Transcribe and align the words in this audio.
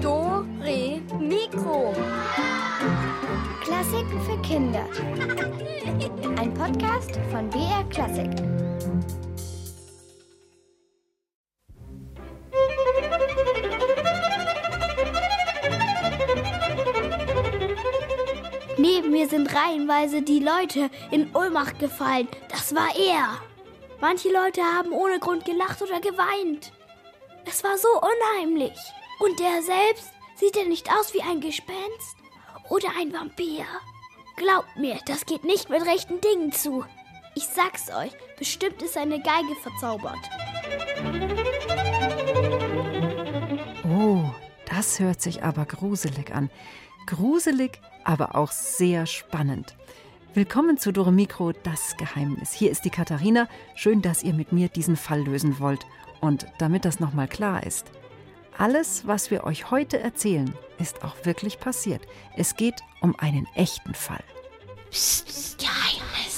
Do, 0.00 0.46
Re, 0.62 1.00
Mikro. 1.18 1.92
Klassiken 3.60 4.20
für 4.20 4.40
Kinder. 4.42 4.86
Ein 6.38 6.54
Podcast 6.54 7.18
von 7.32 7.50
BR 7.50 7.82
Klassik. 7.90 8.30
Neben 18.78 19.10
mir 19.10 19.26
sind 19.28 19.52
reihenweise 19.52 20.22
die 20.22 20.38
Leute 20.38 20.88
in 21.10 21.34
Ohnmacht 21.34 21.80
gefallen. 21.80 22.28
Das 22.48 22.72
war 22.76 22.94
er. 22.96 23.49
Manche 24.00 24.32
Leute 24.32 24.62
haben 24.62 24.92
ohne 24.92 25.18
Grund 25.18 25.44
gelacht 25.44 25.82
oder 25.82 26.00
geweint. 26.00 26.72
Es 27.44 27.62
war 27.62 27.76
so 27.76 27.88
unheimlich. 27.88 28.78
Und 29.18 29.38
der 29.38 29.62
selbst, 29.62 30.10
sieht 30.36 30.56
er 30.56 30.64
nicht 30.64 30.90
aus 30.90 31.12
wie 31.12 31.22
ein 31.22 31.40
Gespenst? 31.40 32.16
Oder 32.70 32.88
ein 32.98 33.12
Vampir? 33.12 33.66
Glaubt 34.36 34.74
mir, 34.76 34.98
das 35.06 35.26
geht 35.26 35.44
nicht 35.44 35.68
mit 35.68 35.84
rechten 35.84 36.20
Dingen 36.20 36.50
zu. 36.50 36.84
Ich 37.34 37.46
sag's 37.46 37.90
euch, 37.90 38.12
bestimmt 38.38 38.80
ist 38.80 38.94
seine 38.94 39.20
Geige 39.20 39.54
verzaubert. 39.56 40.18
Oh, 43.84 44.24
das 44.66 44.98
hört 44.98 45.20
sich 45.20 45.42
aber 45.42 45.66
gruselig 45.66 46.34
an. 46.34 46.50
Gruselig, 47.06 47.80
aber 48.04 48.34
auch 48.34 48.50
sehr 48.50 49.04
spannend. 49.04 49.76
Willkommen 50.32 50.78
zu 50.78 50.92
Dore 50.92 51.10
Mikro, 51.10 51.50
das 51.50 51.96
Geheimnis. 51.96 52.52
Hier 52.52 52.70
ist 52.70 52.84
die 52.84 52.90
Katharina. 52.90 53.48
Schön, 53.74 54.00
dass 54.00 54.22
ihr 54.22 54.32
mit 54.32 54.52
mir 54.52 54.68
diesen 54.68 54.94
Fall 54.94 55.24
lösen 55.24 55.58
wollt. 55.58 55.84
Und 56.20 56.46
damit 56.58 56.84
das 56.84 57.00
nochmal 57.00 57.26
klar 57.26 57.66
ist, 57.66 57.90
alles, 58.56 59.08
was 59.08 59.32
wir 59.32 59.42
euch 59.42 59.72
heute 59.72 59.98
erzählen, 59.98 60.54
ist 60.78 61.02
auch 61.02 61.16
wirklich 61.24 61.58
passiert. 61.58 62.02
Es 62.36 62.54
geht 62.54 62.76
um 63.00 63.18
einen 63.18 63.48
echten 63.56 63.92
Fall. 63.92 64.22
Psst, 64.92 65.58
Geheimnis. 65.58 66.29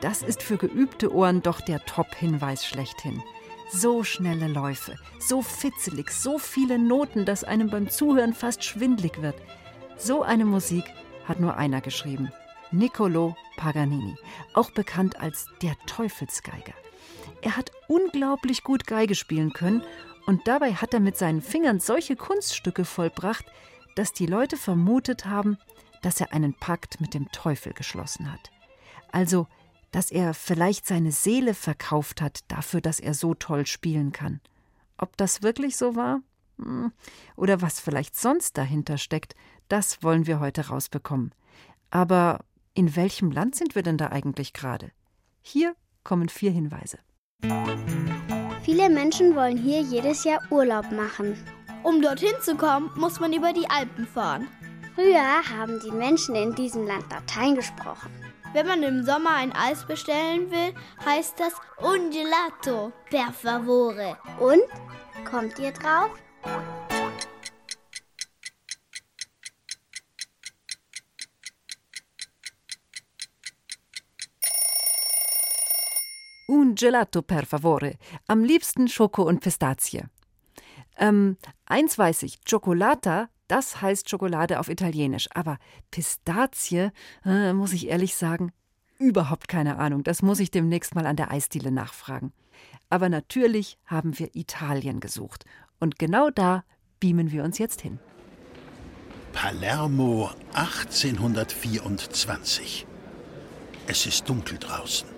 Das 0.00 0.22
ist 0.22 0.42
für 0.42 0.56
geübte 0.56 1.12
Ohren 1.14 1.42
doch 1.42 1.60
der 1.60 1.84
Top-Hinweis 1.84 2.66
schlechthin. 2.66 3.22
So 3.72 4.02
schnelle 4.02 4.48
Läufe, 4.48 4.96
so 5.18 5.42
fitzelig, 5.42 6.10
so 6.10 6.38
viele 6.38 6.78
Noten, 6.78 7.24
dass 7.24 7.44
einem 7.44 7.70
beim 7.70 7.88
Zuhören 7.88 8.34
fast 8.34 8.64
schwindlig 8.64 9.22
wird. 9.22 9.36
So 9.96 10.22
eine 10.22 10.44
Musik 10.44 10.84
hat 11.26 11.38
nur 11.38 11.56
einer 11.56 11.80
geschrieben. 11.80 12.32
Niccolo 12.72 13.36
Paganini, 13.56 14.16
auch 14.54 14.70
bekannt 14.70 15.20
als 15.20 15.46
der 15.62 15.74
Teufelsgeiger. 15.86 16.74
Er 17.42 17.56
hat 17.56 17.70
unglaublich 17.88 18.64
gut 18.64 18.86
Geige 18.86 19.14
spielen 19.14 19.52
können 19.52 19.82
und 20.26 20.46
dabei 20.46 20.74
hat 20.74 20.94
er 20.94 21.00
mit 21.00 21.16
seinen 21.16 21.42
Fingern 21.42 21.80
solche 21.80 22.16
Kunststücke 22.16 22.84
vollbracht, 22.84 23.44
dass 23.94 24.12
die 24.12 24.26
Leute 24.26 24.56
vermutet 24.56 25.26
haben, 25.26 25.58
dass 26.02 26.20
er 26.20 26.32
einen 26.32 26.54
Pakt 26.54 27.00
mit 27.00 27.14
dem 27.14 27.30
Teufel 27.32 27.72
geschlossen 27.72 28.32
hat. 28.32 28.50
Also, 29.12 29.46
dass 29.90 30.10
er 30.10 30.34
vielleicht 30.34 30.86
seine 30.86 31.12
Seele 31.12 31.54
verkauft 31.54 32.20
hat 32.20 32.40
dafür, 32.48 32.80
dass 32.80 33.00
er 33.00 33.14
so 33.14 33.34
toll 33.34 33.66
spielen 33.66 34.12
kann. 34.12 34.40
Ob 34.98 35.16
das 35.16 35.42
wirklich 35.42 35.76
so 35.76 35.96
war? 35.96 36.22
Hm. 36.58 36.92
Oder 37.36 37.62
was 37.62 37.80
vielleicht 37.80 38.16
sonst 38.16 38.58
dahinter 38.58 38.98
steckt, 38.98 39.34
das 39.68 40.02
wollen 40.02 40.26
wir 40.26 40.40
heute 40.40 40.68
rausbekommen. 40.68 41.32
Aber 41.90 42.40
in 42.74 42.94
welchem 42.96 43.30
Land 43.30 43.56
sind 43.56 43.74
wir 43.74 43.82
denn 43.82 43.98
da 43.98 44.08
eigentlich 44.08 44.52
gerade? 44.52 44.92
Hier 45.42 45.74
kommen 46.04 46.28
vier 46.28 46.50
Hinweise. 46.50 46.98
Viele 48.62 48.90
Menschen 48.90 49.34
wollen 49.34 49.56
hier 49.56 49.80
jedes 49.80 50.24
Jahr 50.24 50.40
Urlaub 50.50 50.92
machen. 50.92 51.36
Um 51.82 52.02
dorthin 52.02 52.34
zu 52.42 52.56
kommen, 52.56 52.90
muss 52.96 53.20
man 53.20 53.32
über 53.32 53.52
die 53.52 53.68
Alpen 53.70 54.06
fahren. 54.06 54.46
Früher 54.94 55.42
haben 55.48 55.80
die 55.80 55.90
Menschen 55.90 56.34
in 56.34 56.54
diesem 56.54 56.86
Land 56.86 57.10
Latein 57.10 57.54
gesprochen. 57.54 58.10
Wenn 58.52 58.66
man 58.66 58.82
im 58.82 59.04
Sommer 59.04 59.34
ein 59.34 59.52
Eis 59.52 59.86
bestellen 59.86 60.50
will, 60.50 60.74
heißt 61.04 61.38
das 61.38 61.54
un 61.80 62.10
gelato, 62.10 62.92
per 63.08 63.32
favore. 63.32 64.18
Und? 64.40 64.62
Kommt 65.24 65.56
ihr 65.60 65.70
drauf? 65.70 66.10
Un 76.48 76.74
gelato 76.74 77.22
per 77.22 77.46
favore. 77.46 77.98
Am 78.26 78.42
liebsten 78.42 78.88
Schoko 78.88 79.22
und 79.22 79.40
Pistazie. 79.40 80.06
Ähm, 80.98 81.36
eins 81.66 81.96
weiß 81.96 82.24
ich, 82.24 82.40
Chocolata, 82.44 83.28
das 83.50 83.82
heißt 83.82 84.08
Schokolade 84.08 84.60
auf 84.60 84.68
Italienisch. 84.68 85.28
Aber 85.34 85.58
Pistazie, 85.90 86.90
äh, 87.24 87.52
muss 87.52 87.72
ich 87.72 87.88
ehrlich 87.88 88.14
sagen, 88.14 88.52
überhaupt 88.98 89.48
keine 89.48 89.78
Ahnung. 89.78 90.04
Das 90.04 90.22
muss 90.22 90.38
ich 90.40 90.50
demnächst 90.50 90.94
mal 90.94 91.06
an 91.06 91.16
der 91.16 91.30
Eisdiele 91.30 91.72
nachfragen. 91.72 92.32
Aber 92.88 93.08
natürlich 93.08 93.78
haben 93.86 94.18
wir 94.18 94.34
Italien 94.34 95.00
gesucht. 95.00 95.44
Und 95.78 95.98
genau 95.98 96.30
da 96.30 96.64
beamen 97.00 97.32
wir 97.32 97.44
uns 97.44 97.58
jetzt 97.58 97.80
hin. 97.80 97.98
Palermo 99.32 100.30
1824. 100.52 102.86
Es 103.86 104.04
ist 104.06 104.28
dunkel 104.28 104.58
draußen. 104.58 105.08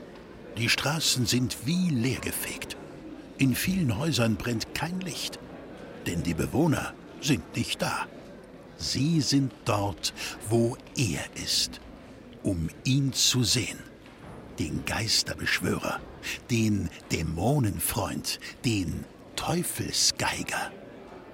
Die 0.57 0.69
Straßen 0.69 1.27
sind 1.27 1.67
wie 1.67 1.91
leergefegt. 1.91 2.77
In 3.39 3.55
vielen 3.55 3.99
Häusern 3.99 4.37
brennt 4.37 4.75
kein 4.75 5.01
Licht, 5.01 5.39
denn 6.07 6.23
die 6.23 6.35
Bewohner 6.35 6.93
sind 7.21 7.57
nicht 7.57 7.83
da. 7.83 8.07
Sie 8.83 9.21
sind 9.21 9.53
dort, 9.65 10.13
wo 10.49 10.77
er 10.97 11.25
ist, 11.37 11.81
um 12.43 12.69
ihn 12.83 13.13
zu 13.13 13.45
sehen. 13.45 13.79
Den 14.59 14.85
Geisterbeschwörer, 14.85 16.01
den 16.51 16.91
Dämonenfreund, 17.13 18.41
den 18.65 19.05
Teufelsgeiger. 19.37 20.73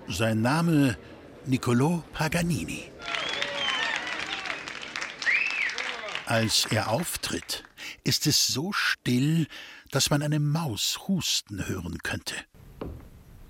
Sein 0.09 0.43
Name 0.43 0.99
Niccolò 1.47 2.03
Paganini. 2.13 2.85
Als 6.27 6.67
er 6.67 6.91
auftritt, 6.91 7.65
ist 8.05 8.27
es 8.27 8.47
so 8.47 8.73
still, 8.73 9.47
dass 9.91 10.11
man 10.11 10.23
eine 10.23 10.39
Maus 10.39 11.09
husten 11.09 11.67
hören 11.67 11.99
könnte. 12.03 12.35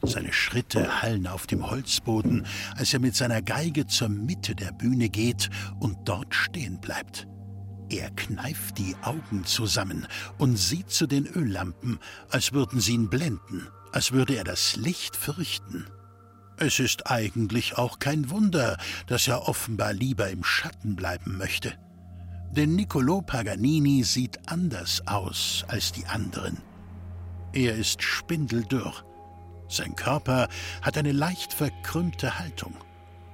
Seine 0.03 0.33
Schritte 0.33 1.03
hallen 1.03 1.27
auf 1.27 1.47
dem 1.47 1.71
Holzboden, 1.71 2.47
als 2.77 2.95
er 2.95 3.01
mit 3.01 3.17
seiner 3.17 3.43
Geige 3.43 3.87
zur 3.87 4.09
Mitte 4.09 4.55
der 4.55 4.73
Bühne 4.73 5.09
geht 5.09 5.51
und 5.81 6.09
dort 6.09 6.35
stehen 6.35 6.81
bleibt. 6.81 7.27
Er 7.91 8.11
kneift 8.11 8.79
die 8.79 8.95
Augen 9.03 9.45
zusammen 9.45 10.07
und 10.37 10.57
sieht 10.57 10.91
zu 10.91 11.07
den 11.07 11.27
Öllampen, 11.27 11.99
als 12.29 12.53
würden 12.53 12.81
sie 12.81 12.93
ihn 12.93 13.09
blenden, 13.09 13.67
als 13.93 14.13
würde 14.13 14.37
er 14.37 14.45
das 14.45 14.77
Licht 14.77 15.17
fürchten. 15.17 15.87
Es 16.59 16.81
ist 16.81 17.11
eigentlich 17.11 17.79
auch 17.79 17.99
kein 17.99 18.31
Wunder, 18.31 18.77
dass 19.07 19.27
er 19.27 19.49
offenbar 19.49 19.93
lieber 19.95 20.29
im 20.29 20.45
Schatten 20.45 20.97
bleiben 20.97 21.39
möchte. 21.39 21.73
Denn 22.51 22.77
Niccolò 22.77 23.23
Paganini 23.23 24.03
sieht 24.03 24.39
anders 24.49 25.07
aus 25.07 25.65
als 25.69 25.93
die 25.93 26.07
anderen. 26.07 26.59
Er 27.53 27.75
ist 27.75 28.03
spindeldürr. 28.03 29.08
Sein 29.69 29.95
Körper 29.97 30.49
hat 30.83 30.97
eine 30.97 31.13
leicht 31.13 31.53
verkrümmte 31.53 32.39
Haltung. 32.39 32.75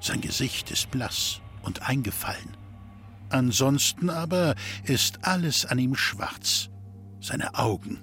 Sein 0.00 0.20
Gesicht 0.20 0.70
ist 0.70 0.90
blass 0.90 1.40
und 1.62 1.88
eingefallen. 1.88 2.56
Ansonsten 3.30 4.10
aber 4.10 4.54
ist 4.84 5.20
alles 5.22 5.64
an 5.66 5.78
ihm 5.78 5.94
schwarz. 5.94 6.68
Seine 7.20 7.54
Augen, 7.54 8.00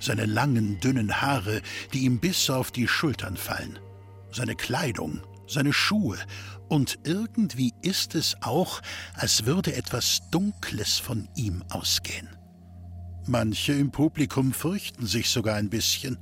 seine 0.00 0.26
langen, 0.26 0.80
dünnen 0.80 1.20
Haare, 1.20 1.60
die 1.92 2.04
ihm 2.04 2.20
bis 2.20 2.48
auf 2.50 2.70
die 2.70 2.88
Schultern 2.88 3.36
fallen, 3.36 3.78
seine 4.30 4.56
Kleidung, 4.56 5.20
seine 5.46 5.72
Schuhe, 5.72 6.18
und 6.68 7.00
irgendwie 7.04 7.74
ist 7.82 8.14
es 8.14 8.34
auch, 8.40 8.80
als 9.14 9.44
würde 9.44 9.74
etwas 9.74 10.22
Dunkles 10.30 10.98
von 10.98 11.28
ihm 11.36 11.62
ausgehen. 11.68 12.30
Manche 13.26 13.74
im 13.74 13.90
Publikum 13.90 14.52
fürchten 14.52 15.06
sich 15.06 15.28
sogar 15.28 15.56
ein 15.56 15.68
bisschen. 15.68 16.16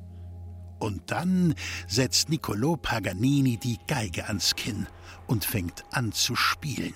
Und 0.80 1.10
dann 1.10 1.54
setzt 1.86 2.30
Niccolò 2.30 2.76
Paganini 2.76 3.58
die 3.58 3.78
Geige 3.86 4.26
ans 4.26 4.56
Kinn 4.56 4.88
und 5.26 5.44
fängt 5.44 5.84
an 5.92 6.10
zu 6.10 6.34
spielen. 6.34 6.94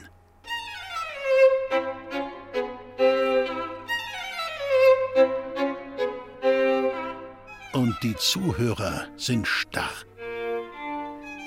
Und 7.72 7.96
die 8.02 8.16
Zuhörer 8.16 9.06
sind 9.16 9.46
starr. 9.46 9.92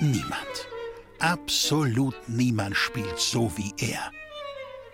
Niemand, 0.00 0.68
absolut 1.18 2.14
niemand 2.28 2.76
spielt 2.76 3.18
so 3.18 3.50
wie 3.56 3.74
er. 3.78 4.12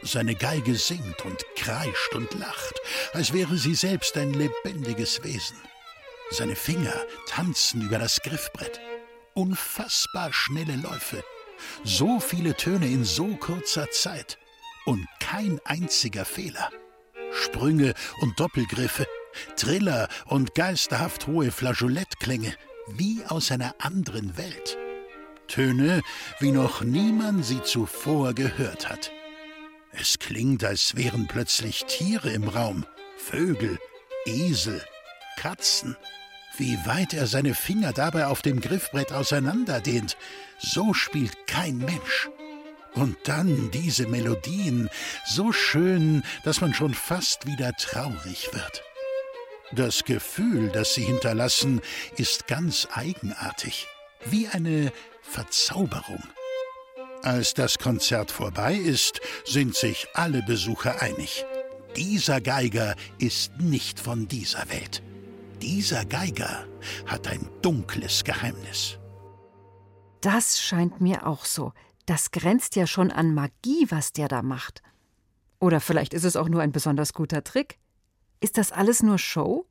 Seine 0.03 0.35
Geige 0.35 0.75
singt 0.77 1.25
und 1.25 1.45
kreischt 1.57 2.15
und 2.15 2.33
lacht, 2.35 2.81
als 3.13 3.33
wäre 3.33 3.57
sie 3.57 3.75
selbst 3.75 4.17
ein 4.17 4.33
lebendiges 4.33 5.23
Wesen. 5.23 5.57
Seine 6.31 6.57
Finger 6.57 6.95
tanzen 7.29 7.83
über 7.83 7.99
das 7.99 8.21
Griffbrett. 8.23 8.81
Unfassbar 9.35 10.33
schnelle 10.33 10.77
Läufe. 10.77 11.23
So 11.83 12.21
viele 12.21 12.57
Töne 12.57 12.87
in 12.87 13.05
so 13.05 13.37
kurzer 13.37 13.91
Zeit. 13.91 14.39
Und 14.85 15.07
kein 15.21 15.61
einziger 15.65 16.25
Fehler. 16.25 16.71
Sprünge 17.33 17.95
und 18.21 18.39
Doppelgriffe, 18.39 19.07
Triller 19.57 20.09
und 20.27 20.55
geisterhaft 20.55 21.27
hohe 21.27 21.51
Flageolettklänge, 21.51 22.55
wie 22.89 23.25
aus 23.27 23.51
einer 23.51 23.75
anderen 23.79 24.37
Welt. 24.37 24.79
Töne, 25.49 26.03
wie 26.41 26.53
noch 26.53 26.83
niemand 26.83 27.45
sie 27.45 27.63
zuvor 27.63 28.35
gehört 28.35 28.89
hat. 28.89 29.11
Es 29.93 30.19
klingt, 30.19 30.65
als 30.65 30.97
wären 30.97 31.27
plötzlich 31.27 31.85
Tiere 31.85 32.31
im 32.31 32.49
Raum, 32.49 32.85
Vögel, 33.17 33.79
Esel, 34.27 34.83
Katzen. 35.45 35.95
Wie 36.57 36.79
weit 36.87 37.13
er 37.13 37.27
seine 37.27 37.55
Finger 37.55 37.93
dabei 37.93 38.29
auf 38.29 38.41
dem 38.41 38.63
Griffbrett 38.63 39.13
auseinanderdehnt, 39.13 40.17
so 40.59 40.95
spielt 40.95 41.47
kein 41.47 41.77
Mensch. 41.77 42.31
Und 42.95 43.19
dann 43.25 43.71
diese 43.71 44.07
Melodien, 44.07 44.89
so 45.27 45.53
schön, 45.53 46.23
dass 46.45 46.63
man 46.63 46.73
schon 46.73 46.95
fast 46.95 47.47
wieder 47.47 47.75
traurig 47.75 48.49
wird. 48.55 48.83
Das 49.73 50.05
Gefühl, 50.05 50.71
das 50.71 50.95
sie 50.95 51.05
hinterlassen, 51.05 51.83
ist 52.17 52.47
ganz 52.47 52.89
eigenartig, 52.95 53.87
wie 54.25 54.49
eine 54.49 54.93
Verzauberung. 55.21 56.23
Als 57.23 57.53
das 57.53 57.79
Konzert 57.79 58.31
vorbei 58.31 58.77
ist, 58.77 59.21
sind 59.45 59.77
sich 59.77 60.07
alle 60.15 60.43
Besucher 60.43 61.03
einig. 61.03 61.45
Dieser 61.97 62.41
Geiger 62.41 62.95
ist 63.19 63.59
nicht 63.59 64.01
von 64.01 64.27
dieser 64.27 64.71
Welt. 64.71 65.03
Dieser 65.63 66.05
Geiger 66.05 66.67
hat 67.07 67.29
ein 67.29 67.49
dunkles 67.63 68.25
Geheimnis. 68.25 68.99
Das 70.21 70.61
scheint 70.61 71.01
mir 71.01 71.27
auch 71.27 71.45
so. 71.45 71.73
Das 72.07 72.31
grenzt 72.31 72.77
ja 72.77 72.87
schon 72.87 73.11
an 73.11 73.35
Magie, 73.35 73.87
was 73.91 74.13
der 74.13 74.29
da 74.29 74.43
macht. 74.43 74.83
Oder 75.59 75.81
vielleicht 75.81 76.13
ist 76.13 76.25
es 76.25 76.37
auch 76.37 76.49
nur 76.49 76.63
ein 76.63 76.73
besonders 76.73 77.13
guter 77.15 77.45
Trick. 77.45 77.79
Ist 78.41 78.59
das 78.59 78.73
alles 78.73 79.03
nur 79.03 79.19
Show? 79.19 79.67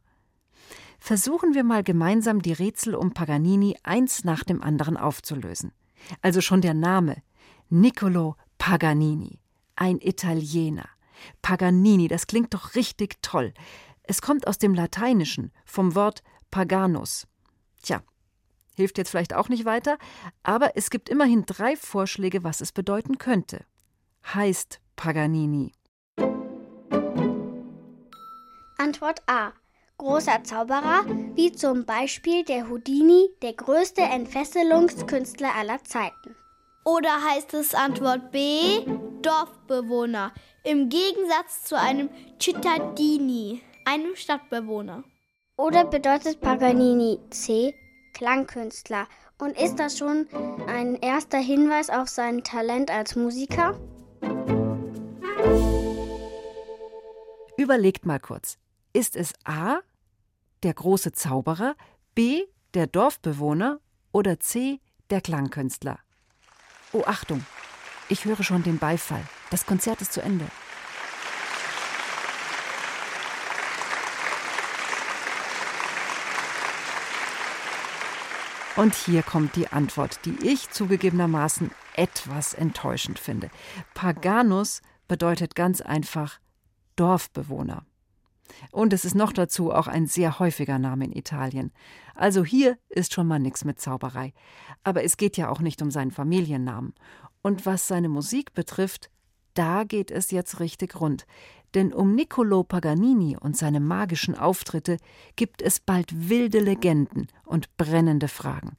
Versuchen 1.00 1.53
wir 1.53 1.63
mal 1.63 1.83
gemeinsam 1.83 2.41
die 2.41 2.53
Rätsel 2.53 2.95
um 2.95 3.13
Paganini 3.13 3.77
eins 3.83 4.24
nach 4.24 4.44
dem 4.44 4.63
anderen 4.63 4.97
aufzulösen. 4.97 5.71
Also 6.21 6.41
schon 6.41 6.62
der 6.62 6.74
Name 6.74 7.21
Niccolo 7.69 8.36
Paganini, 8.57 9.39
ein 9.75 10.00
Italiener. 10.00 10.88
Paganini, 11.41 12.07
das 12.07 12.27
klingt 12.27 12.53
doch 12.53 12.75
richtig 12.75 13.21
toll. 13.21 13.53
Es 14.03 14.21
kommt 14.21 14.47
aus 14.47 14.57
dem 14.57 14.73
Lateinischen, 14.73 15.51
vom 15.65 15.95
Wort 15.95 16.23
paganus. 16.51 17.25
Tja, 17.81 18.01
hilft 18.75 18.97
jetzt 18.97 19.09
vielleicht 19.09 19.33
auch 19.33 19.50
nicht 19.50 19.65
weiter, 19.65 19.97
aber 20.44 20.75
es 20.75 20.89
gibt 20.89 21.09
immerhin 21.09 21.45
drei 21.45 21.75
Vorschläge, 21.75 22.44
was 22.44 22.61
es 22.61 22.71
bedeuten 22.71 23.17
könnte. 23.17 23.65
Heißt 24.33 24.81
Paganini. 24.95 25.71
Antwort 28.77 29.21
A. 29.27 29.53
Großer 29.97 30.44
Zauberer, 30.44 31.05
wie 31.35 31.51
zum 31.51 31.85
Beispiel 31.85 32.44
der 32.44 32.67
Houdini, 32.67 33.29
der 33.41 33.53
größte 33.53 34.01
Entfesselungskünstler 34.01 35.55
aller 35.55 35.81
Zeiten. 35.83 36.35
Oder 36.83 37.23
heißt 37.23 37.53
es 37.53 37.73
Antwort 37.73 38.31
B, 38.31 38.85
Dorfbewohner, 39.21 40.33
im 40.63 40.89
Gegensatz 40.89 41.63
zu 41.63 41.79
einem 41.79 42.09
Cittadini, 42.41 43.61
einem 43.85 44.15
Stadtbewohner? 44.15 45.03
Oder 45.57 45.85
bedeutet 45.85 46.41
Paganini 46.41 47.19
C, 47.30 47.75
Klangkünstler? 48.13 49.07
Und 49.38 49.57
ist 49.59 49.77
das 49.77 49.97
schon 49.97 50.27
ein 50.68 50.95
erster 50.95 51.38
Hinweis 51.38 51.89
auf 51.89 52.07
sein 52.07 52.44
Talent 52.44 52.91
als 52.91 53.15
Musiker? 53.15 53.80
Überlegt 57.57 58.06
mal 58.06 58.19
kurz. 58.19 58.57
Ist 58.94 59.15
es 59.15 59.33
A, 59.44 59.80
der 60.63 60.74
große 60.74 61.12
Zauberer, 61.12 61.75
B, 62.15 62.44
der 62.74 62.88
Dorfbewohner 62.88 63.79
oder 64.12 64.39
C, 64.39 64.79
der 65.09 65.21
Klangkünstler? 65.21 66.00
Oh, 66.94 67.03
Achtung! 67.06 67.45
Ich 68.09 68.25
höre 68.25 68.44
schon 68.44 68.63
den 68.63 68.79
Beifall. 68.79 69.24
Das 69.50 69.65
Konzert 69.65 70.01
ist 70.01 70.13
zu 70.13 70.21
Ende. 70.21 70.45
Und 78.75 78.96
hier 78.96 79.22
kommt 79.22 79.56
die 79.56 79.68
Antwort, 79.68 80.20
die 80.25 80.36
ich 80.48 80.72
zugegebenermaßen 80.72 81.70
etwas 81.96 82.56
enttäuschend 82.56 83.20
finde. 83.20 83.52
Paganus 83.94 84.81
bedeutet 85.08 85.56
ganz 85.56 85.80
einfach 85.81 86.40
Dorfbewohner. 86.96 87.86
Und 88.72 88.94
es 88.94 89.06
ist 89.06 89.16
noch 89.16 89.31
dazu 89.31 89.72
auch 89.72 89.88
ein 89.88 90.08
sehr 90.08 90.40
häufiger 90.40 90.80
Name 90.80 91.06
in 91.06 91.14
Italien. 91.14 91.72
Also 92.16 92.44
hier 92.44 92.78
ist 92.90 93.14
schon 93.14 93.28
mal 93.28 93.40
nichts 93.40 93.64
mit 93.64 93.80
Zauberei. 93.80 94.34
Aber 94.84 95.04
es 95.04 95.18
geht 95.18 95.38
ja 95.38 95.50
auch 95.50 95.60
nicht 95.60 95.81
um 95.81 95.92
seinen 95.92 96.12
Familiennamen. 96.12 96.94
Und 97.44 97.68
was 97.68 97.88
seine 97.88 98.10
Musik 98.10 98.54
betrifft, 98.54 99.12
da 99.54 99.84
geht 99.84 100.10
es 100.10 100.31
jetzt 100.31 100.60
richtig 100.60 101.00
rund. 101.00 101.28
Denn 101.74 101.94
um 101.94 102.14
Niccolo 102.14 102.64
Paganini 102.64 103.36
und 103.38 103.58
seine 103.58 103.80
magischen 103.80 104.36
Auftritte 104.36 104.98
gibt 105.36 105.62
es 105.62 105.80
bald 105.80 106.30
wilde 106.30 106.60
Legenden 106.60 107.27
und 107.46 107.75
brennende 107.77 108.27
Fragen. 108.27 108.75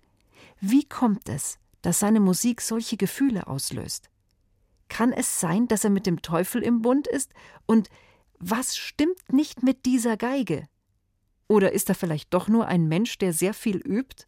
Wie 0.61 0.85
kommt 0.85 1.29
es, 1.29 1.59
dass 1.83 1.99
seine 1.99 2.21
Musik 2.21 2.61
solche 2.61 2.97
Gefühle 2.97 3.47
auslöst? 3.47 4.11
Kann 4.89 5.13
es 5.13 5.41
sein, 5.41 5.67
dass 5.67 5.85
er 5.85 5.91
mit 5.91 6.07
dem 6.07 6.23
Teufel 6.23 6.63
im 6.63 6.83
Bund 6.83 7.07
ist 7.07 7.33
und 7.67 7.89
was 8.39 8.77
stimmt 8.77 9.33
nicht 9.33 9.63
mit 9.63 9.87
dieser 9.87 10.17
Geige? 10.17 10.69
Oder 11.49 11.73
ist 11.73 11.89
er 11.89 11.95
vielleicht 11.95 12.33
doch 12.33 12.49
nur 12.49 12.67
ein 12.67 12.89
Mensch, 12.89 13.19
der 13.19 13.33
sehr 13.33 13.55
viel 13.55 13.79
übt? 13.79 14.27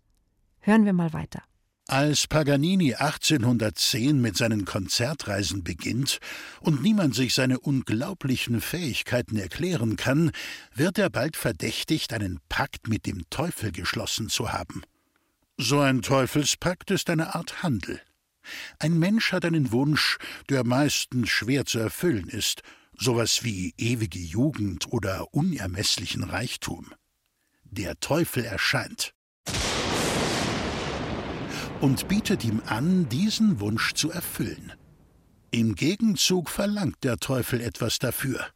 Hören 0.61 0.85
wir 0.85 0.93
mal 0.93 1.13
weiter. 1.13 1.43
Als 1.89 2.27
Paganini 2.27 2.95
1810 2.95 4.21
mit 4.21 4.37
seinen 4.37 4.65
Konzertreisen 4.65 5.63
beginnt 5.63 6.19
und 6.61 6.83
niemand 6.83 7.15
sich 7.15 7.33
seine 7.33 7.61
unglaublichen 7.61 8.61
Fähigkeiten 8.61 9.37
erklären 9.37 9.95
kann, 9.95 10.33
wird 10.75 10.99
er 10.99 11.11
bald 11.11 11.37
verdächtigt, 11.37 12.13
einen 12.13 12.41
Pakt 12.49 12.89
mit 12.89 13.07
dem 13.07 13.31
Teufel 13.31 13.71
geschlossen 13.71 14.29
zu 14.29 14.53
haben. 14.53 14.83
So 15.59 15.79
ein 15.79 16.03
Teufelspakt 16.03 16.91
ist 16.91 17.09
eine 17.09 17.37
Art 17.37 17.63
Handel. 17.63 18.01
Ein 18.81 18.99
Mensch 18.99 19.31
hat 19.31 19.45
einen 19.45 19.71
Wunsch, 19.71 20.19
der 20.49 20.65
meistens 20.65 21.29
schwer 21.29 21.67
zu 21.67 21.79
erfüllen 21.79 22.29
ist, 22.29 22.63
sowas 22.99 23.45
wie 23.45 23.75
ewige 23.79 24.19
Jugend 24.19 24.93
oder 24.93 25.33
unermesslichen 25.33 26.25
Reichtum. 26.25 26.93
Der 27.63 28.01
Teufel 28.01 28.45
erscheint 28.45 29.16
und 31.81 32.09
bietet 32.09 32.45
ihm 32.45 32.63
an, 32.67 33.09
diesen 33.09 33.61
Wunsch 33.61 33.95
zu 33.95 34.11
erfüllen. 34.11 34.73
Im 35.51 35.75
Gegenzug 35.75 36.51
verlangt 36.51 37.03
der 37.03 37.19
Teufel 37.19 37.61
etwas 37.61 37.99
dafür, 37.99 38.47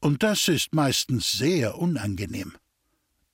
und 0.00 0.22
das 0.22 0.48
ist 0.48 0.74
meistens 0.74 1.32
sehr 1.32 1.78
unangenehm. 1.78 2.54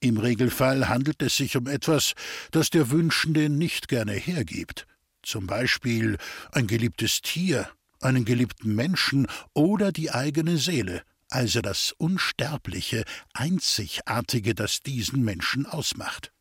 Im 0.00 0.18
Regelfall 0.18 0.88
handelt 0.88 1.22
es 1.22 1.36
sich 1.36 1.56
um 1.56 1.66
etwas, 1.66 2.14
das 2.50 2.70
der 2.70 2.90
Wünschende 2.90 3.48
nicht 3.48 3.88
gerne 3.88 4.12
hergibt, 4.12 4.86
zum 5.22 5.46
Beispiel 5.46 6.18
ein 6.52 6.66
geliebtes 6.66 7.22
Tier 7.22 7.68
einen 8.00 8.24
geliebten 8.24 8.74
Menschen 8.74 9.26
oder 9.54 9.92
die 9.92 10.10
eigene 10.10 10.58
Seele, 10.58 11.02
also 11.30 11.60
das 11.60 11.92
Unsterbliche, 11.92 13.04
Einzigartige, 13.32 14.54
das 14.54 14.80
diesen 14.80 15.22
Menschen 15.24 15.66
ausmacht. 15.66 16.32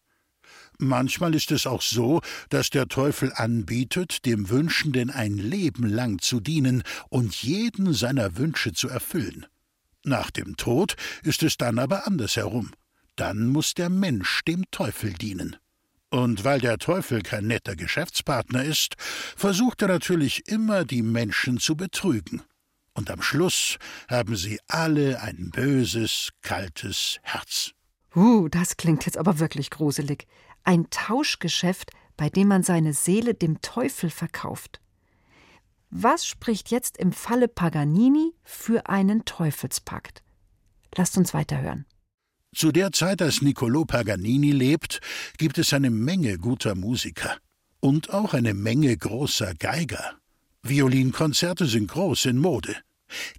Manchmal 0.78 1.36
ist 1.36 1.52
es 1.52 1.68
auch 1.68 1.82
so, 1.82 2.22
dass 2.50 2.70
der 2.70 2.88
Teufel 2.88 3.32
anbietet, 3.34 4.26
dem 4.26 4.50
Wünschenden 4.50 5.10
ein 5.10 5.38
Leben 5.38 5.88
lang 5.88 6.20
zu 6.20 6.40
dienen 6.40 6.84
und 7.10 7.36
jeden 7.36 7.94
seiner 7.94 8.38
Wünsche 8.38 8.74
zu 8.74 8.90
erfüllen. 8.90 9.46
Nach 10.04 10.30
dem 10.30 10.56
Tod 10.58 10.96
ist 11.24 11.44
es 11.44 11.58
dann 11.58 11.80
aber 11.80 12.06
andersherum. 12.06 12.72
Dann 13.16 13.48
muss 13.48 13.74
der 13.74 13.90
Mensch 13.90 14.44
dem 14.44 14.66
Teufel 14.72 15.14
dienen. 15.14 15.56
Und 16.10 16.44
weil 16.44 16.62
der 16.62 16.78
Teufel 16.78 17.22
kein 17.22 17.48
netter 17.48 17.76
Geschäftspartner 17.76 18.64
ist, 18.64 18.96
versucht 19.36 19.82
er 19.82 19.88
natürlich 19.88 20.48
immer, 20.48 20.86
die 20.86 21.02
Menschen 21.02 21.60
zu 21.60 21.76
betrügen. 21.76 22.44
Und 22.94 23.12
am 23.12 23.22
Schluss 23.22 23.78
haben 24.10 24.36
sie 24.36 24.60
alle 24.68 25.22
ein 25.22 25.50
böses, 25.52 26.32
kaltes 26.42 27.18
Herz. 27.24 27.72
Uh, 28.16 28.48
das 28.48 28.78
klingt 28.78 29.06
jetzt 29.06 29.18
aber 29.18 29.40
wirklich 29.40 29.70
gruselig. 29.70 30.26
Ein 30.66 30.90
Tauschgeschäft, 30.90 31.92
bei 32.18 32.30
dem 32.30 32.48
man 32.48 32.64
seine 32.64 32.94
Seele 32.94 33.36
dem 33.36 33.62
Teufel 33.62 34.10
verkauft. 34.10 34.82
Was 35.92 36.26
spricht 36.26 36.72
jetzt 36.72 36.98
im 36.98 37.14
Falle 37.14 37.48
Paganini 37.48 38.34
für 38.44 38.90
einen 38.90 39.26
Teufelspakt? 39.26 40.24
Lasst 40.96 41.18
uns 41.18 41.34
weiterhören. 41.34 41.86
Zu 42.56 42.72
der 42.72 42.92
Zeit, 42.92 43.22
als 43.22 43.42
Niccolò 43.42 43.86
Paganini 43.86 44.52
lebt, 44.52 45.02
gibt 45.38 45.58
es 45.58 45.72
eine 45.72 45.92
Menge 45.92 46.38
guter 46.38 46.74
Musiker 46.74 47.38
und 47.80 48.10
auch 48.10 48.34
eine 48.34 48.54
Menge 48.54 48.98
großer 48.98 49.54
Geiger. 49.56 50.18
Violinkonzerte 50.64 51.68
sind 51.68 51.92
groß 51.92 52.26
in 52.26 52.40
Mode. 52.40 52.76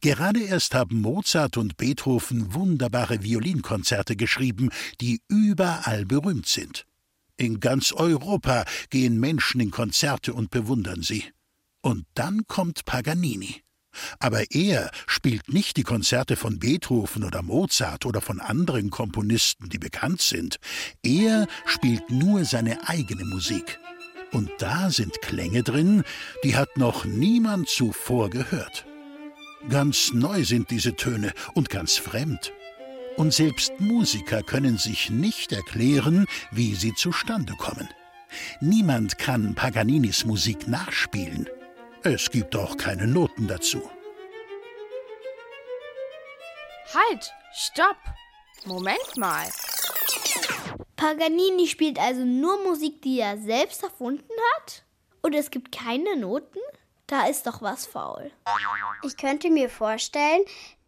Gerade 0.01 0.45
erst 0.45 0.75
haben 0.75 1.01
Mozart 1.01 1.57
und 1.57 1.77
Beethoven 1.77 2.55
wunderbare 2.55 3.25
Violinkonzerte 3.25 4.15
geschrieben, 4.15 4.71
die 5.01 5.23
überall 5.29 6.05
berühmt 6.05 6.47
sind. 6.47 6.87
In 7.37 7.61
ganz 7.61 7.93
Europa 7.93 8.65
gehen 8.91 9.21
Menschen 9.21 9.61
in 9.61 9.71
Konzerte 9.71 10.33
und 10.33 10.51
bewundern 10.51 11.03
sie. 11.03 11.25
Und 11.83 12.07
dann 12.15 12.47
kommt 12.47 12.85
Paganini. 12.85 13.63
Aber 14.19 14.51
er 14.51 14.91
spielt 15.07 15.53
nicht 15.53 15.77
die 15.77 15.83
Konzerte 15.83 16.37
von 16.37 16.59
Beethoven 16.59 17.25
oder 17.25 17.43
Mozart 17.43 18.07
oder 18.07 18.21
von 18.21 18.41
anderen 18.41 18.91
Komponisten, 18.91 19.69
die 19.69 19.79
bekannt 19.79 20.21
sind. 20.21 20.59
Er 21.03 21.47
spielt 21.65 22.11
nur 22.11 22.45
seine 22.45 22.89
eigene 22.89 23.25
Musik. 23.25 23.79
Und 24.33 24.51
da 24.59 24.91
sind 24.91 25.23
Klänge 25.23 25.63
drin, 25.63 26.03
die 26.45 26.57
hat 26.57 26.77
noch 26.77 27.05
niemand 27.05 27.69
zuvor 27.69 28.31
gehört. 28.31 28.87
Ganz 29.69 30.13
neu 30.13 30.45
sind 30.45 30.71
diese 30.71 30.95
Töne 30.95 31.33
und 31.55 31.71
ganz 31.71 31.97
fremd. 31.97 32.53
Und 33.17 33.33
selbst 33.33 33.73
Musiker 33.81 34.43
können 34.43 34.77
sich 34.77 35.11
nicht 35.11 35.53
erklären, 35.53 36.27
wie 36.51 36.75
sie 36.75 36.95
zustande 36.95 37.55
kommen. 37.55 37.89
Niemand 38.61 39.19
kann 39.19 39.55
Paganinis 39.55 40.25
Musik 40.25 40.69
nachspielen. 40.69 41.49
Es 42.03 42.31
gibt 42.31 42.55
auch 42.55 42.77
keine 42.77 43.07
Noten 43.07 43.49
dazu. 43.49 43.83
Halt! 46.95 47.33
Stopp! 47.55 47.97
Moment 48.67 49.17
mal. 49.17 49.47
Paganini 50.97 51.67
spielt 51.69 51.99
also 51.99 52.23
nur 52.23 52.63
Musik, 52.65 53.01
die 53.03 53.21
er 53.21 53.39
selbst 53.39 53.83
erfunden 53.83 54.33
hat? 54.55 54.83
Und 55.23 55.35
es 55.35 55.51
gibt 55.51 55.73
keine 55.73 56.17
Noten? 56.17 56.59
Da 57.07 57.27
ist 57.27 57.47
doch 57.47 57.63
was 57.63 57.87
faul. 57.87 58.31
Ich 59.05 59.17
könnte 59.17 59.51
mir 59.51 59.71
vorstellen, 59.71 60.43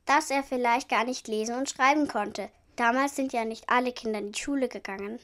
dass 0.08 0.30
er 0.30 0.42
vielleicht 0.42 0.88
gar 0.88 1.04
nicht 1.04 1.28
lesen 1.28 1.54
und 1.54 1.68
schreiben 1.68 2.08
konnte. 2.08 2.48
Damals 2.76 3.14
sind 3.14 3.32
ja 3.32 3.44
nicht 3.44 3.68
alle 3.68 3.92
Kinder 3.92 4.20
in 4.20 4.32
die 4.32 4.40
Schule 4.40 4.68
gegangen. 4.68 5.18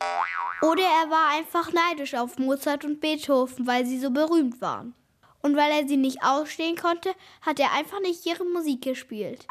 Oder 0.61 0.83
er 0.83 1.11
war 1.11 1.31
einfach 1.37 1.73
neidisch 1.73 2.15
auf 2.15 2.39
Mozart 2.39 2.85
und 2.85 3.01
Beethoven, 3.01 3.67
weil 3.67 3.87
sie 3.87 3.99
so 3.99 4.11
berühmt 4.11 4.61
waren. 4.61 4.95
Und 5.41 5.57
weil 5.57 5.71
er 5.71 5.89
sie 5.89 5.97
nicht 5.97 6.23
ausstehen 6.23 6.77
konnte, 6.77 7.15
hat 7.43 7.61
er 7.61 7.73
einfach 7.73 8.01
nicht 8.01 8.27
ihre 8.27 8.45
Musik 8.45 8.83
gespielt. 8.83 9.47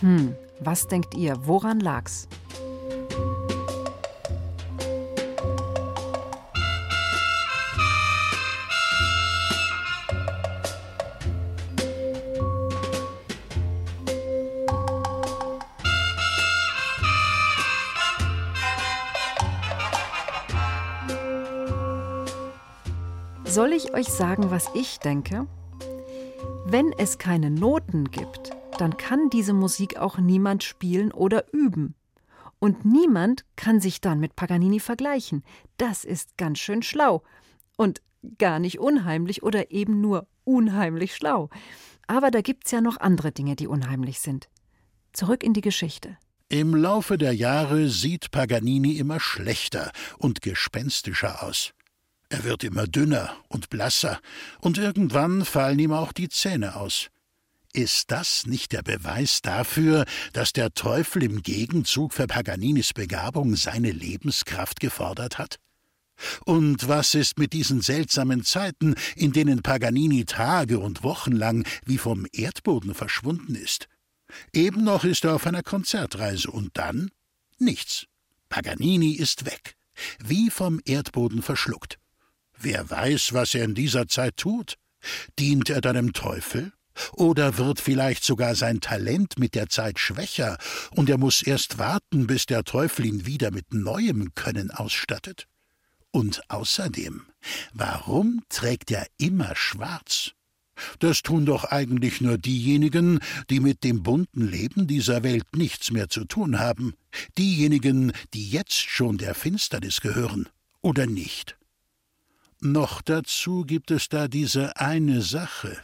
Hm, 0.00 0.34
was 0.60 0.88
denkt 0.88 1.14
ihr? 1.14 1.36
Woran 1.46 1.80
lag's? 1.80 2.26
Soll 23.60 23.74
ich 23.74 23.92
euch 23.92 24.06
sagen, 24.06 24.50
was 24.50 24.70
ich 24.72 25.00
denke? 25.00 25.46
Wenn 26.64 26.94
es 26.96 27.18
keine 27.18 27.50
Noten 27.50 28.10
gibt, 28.10 28.52
dann 28.78 28.96
kann 28.96 29.28
diese 29.28 29.52
Musik 29.52 29.98
auch 29.98 30.16
niemand 30.16 30.64
spielen 30.64 31.12
oder 31.12 31.52
üben. 31.52 31.94
Und 32.58 32.86
niemand 32.86 33.44
kann 33.56 33.78
sich 33.78 34.00
dann 34.00 34.18
mit 34.18 34.34
Paganini 34.34 34.80
vergleichen. 34.80 35.44
Das 35.76 36.06
ist 36.06 36.38
ganz 36.38 36.58
schön 36.58 36.82
schlau. 36.82 37.22
Und 37.76 38.00
gar 38.38 38.60
nicht 38.60 38.80
unheimlich 38.80 39.42
oder 39.42 39.70
eben 39.70 40.00
nur 40.00 40.26
unheimlich 40.44 41.14
schlau. 41.14 41.50
Aber 42.06 42.30
da 42.30 42.40
gibt's 42.40 42.70
ja 42.70 42.80
noch 42.80 42.96
andere 42.96 43.30
Dinge, 43.30 43.56
die 43.56 43.66
unheimlich 43.66 44.20
sind. 44.20 44.48
Zurück 45.12 45.44
in 45.44 45.52
die 45.52 45.60
Geschichte. 45.60 46.16
Im 46.48 46.74
Laufe 46.74 47.18
der 47.18 47.34
Jahre 47.34 47.90
sieht 47.90 48.30
Paganini 48.30 48.96
immer 48.96 49.20
schlechter 49.20 49.92
und 50.16 50.40
gespenstischer 50.40 51.42
aus. 51.42 51.74
Er 52.30 52.44
wird 52.44 52.62
immer 52.62 52.86
dünner 52.86 53.36
und 53.48 53.70
blasser, 53.70 54.20
und 54.60 54.78
irgendwann 54.78 55.44
fallen 55.44 55.80
ihm 55.80 55.92
auch 55.92 56.12
die 56.12 56.28
Zähne 56.28 56.76
aus. 56.76 57.10
Ist 57.72 58.12
das 58.12 58.46
nicht 58.46 58.72
der 58.72 58.82
Beweis 58.82 59.42
dafür, 59.42 60.04
dass 60.32 60.52
der 60.52 60.72
Teufel 60.72 61.24
im 61.24 61.42
Gegenzug 61.42 62.14
für 62.14 62.26
Paganinis 62.26 62.92
Begabung 62.92 63.56
seine 63.56 63.90
Lebenskraft 63.90 64.80
gefordert 64.80 65.38
hat? 65.38 65.56
Und 66.44 66.86
was 66.88 67.14
ist 67.14 67.38
mit 67.38 67.52
diesen 67.52 67.80
seltsamen 67.80 68.44
Zeiten, 68.44 68.94
in 69.16 69.32
denen 69.32 69.62
Paganini 69.62 70.24
Tage 70.24 70.78
und 70.78 71.02
Wochen 71.02 71.32
lang 71.32 71.66
wie 71.84 71.98
vom 71.98 72.26
Erdboden 72.32 72.94
verschwunden 72.94 73.54
ist? 73.54 73.88
Eben 74.52 74.84
noch 74.84 75.04
ist 75.04 75.24
er 75.24 75.34
auf 75.34 75.46
einer 75.46 75.62
Konzertreise 75.62 76.50
und 76.50 76.70
dann 76.76 77.10
nichts. 77.58 78.06
Paganini 78.48 79.12
ist 79.12 79.46
weg, 79.46 79.76
wie 80.24 80.50
vom 80.50 80.80
Erdboden 80.84 81.42
verschluckt. 81.42 81.99
Wer 82.62 82.90
weiß, 82.90 83.32
was 83.32 83.54
er 83.54 83.64
in 83.64 83.74
dieser 83.74 84.06
Zeit 84.06 84.36
tut? 84.36 84.76
Dient 85.38 85.70
er 85.70 85.80
deinem 85.80 86.12
Teufel? 86.12 86.72
Oder 87.12 87.56
wird 87.56 87.80
vielleicht 87.80 88.22
sogar 88.22 88.54
sein 88.54 88.80
Talent 88.80 89.38
mit 89.38 89.54
der 89.54 89.70
Zeit 89.70 89.98
schwächer, 89.98 90.58
und 90.90 91.08
er 91.08 91.16
muss 91.16 91.40
erst 91.40 91.78
warten, 91.78 92.26
bis 92.26 92.44
der 92.44 92.64
Teufel 92.64 93.06
ihn 93.06 93.24
wieder 93.24 93.50
mit 93.50 93.72
neuem 93.72 94.34
Können 94.34 94.70
ausstattet? 94.70 95.46
Und 96.10 96.42
außerdem, 96.50 97.22
warum 97.72 98.42
trägt 98.50 98.90
er 98.90 99.06
immer 99.16 99.56
schwarz? 99.56 100.32
Das 100.98 101.22
tun 101.22 101.46
doch 101.46 101.64
eigentlich 101.64 102.20
nur 102.20 102.36
diejenigen, 102.36 103.20
die 103.48 103.60
mit 103.60 103.84
dem 103.84 104.02
bunten 104.02 104.46
Leben 104.46 104.86
dieser 104.86 105.22
Welt 105.22 105.56
nichts 105.56 105.90
mehr 105.90 106.10
zu 106.10 106.24
tun 106.24 106.58
haben, 106.58 106.94
diejenigen, 107.38 108.12
die 108.34 108.50
jetzt 108.50 108.74
schon 108.74 109.16
der 109.16 109.34
Finsternis 109.34 110.02
gehören, 110.02 110.48
oder 110.82 111.06
nicht? 111.06 111.56
Noch 112.62 113.00
dazu 113.02 113.64
gibt 113.64 113.90
es 113.90 114.08
da 114.08 114.28
diese 114.28 114.76
eine 114.76 115.22
Sache, 115.22 115.78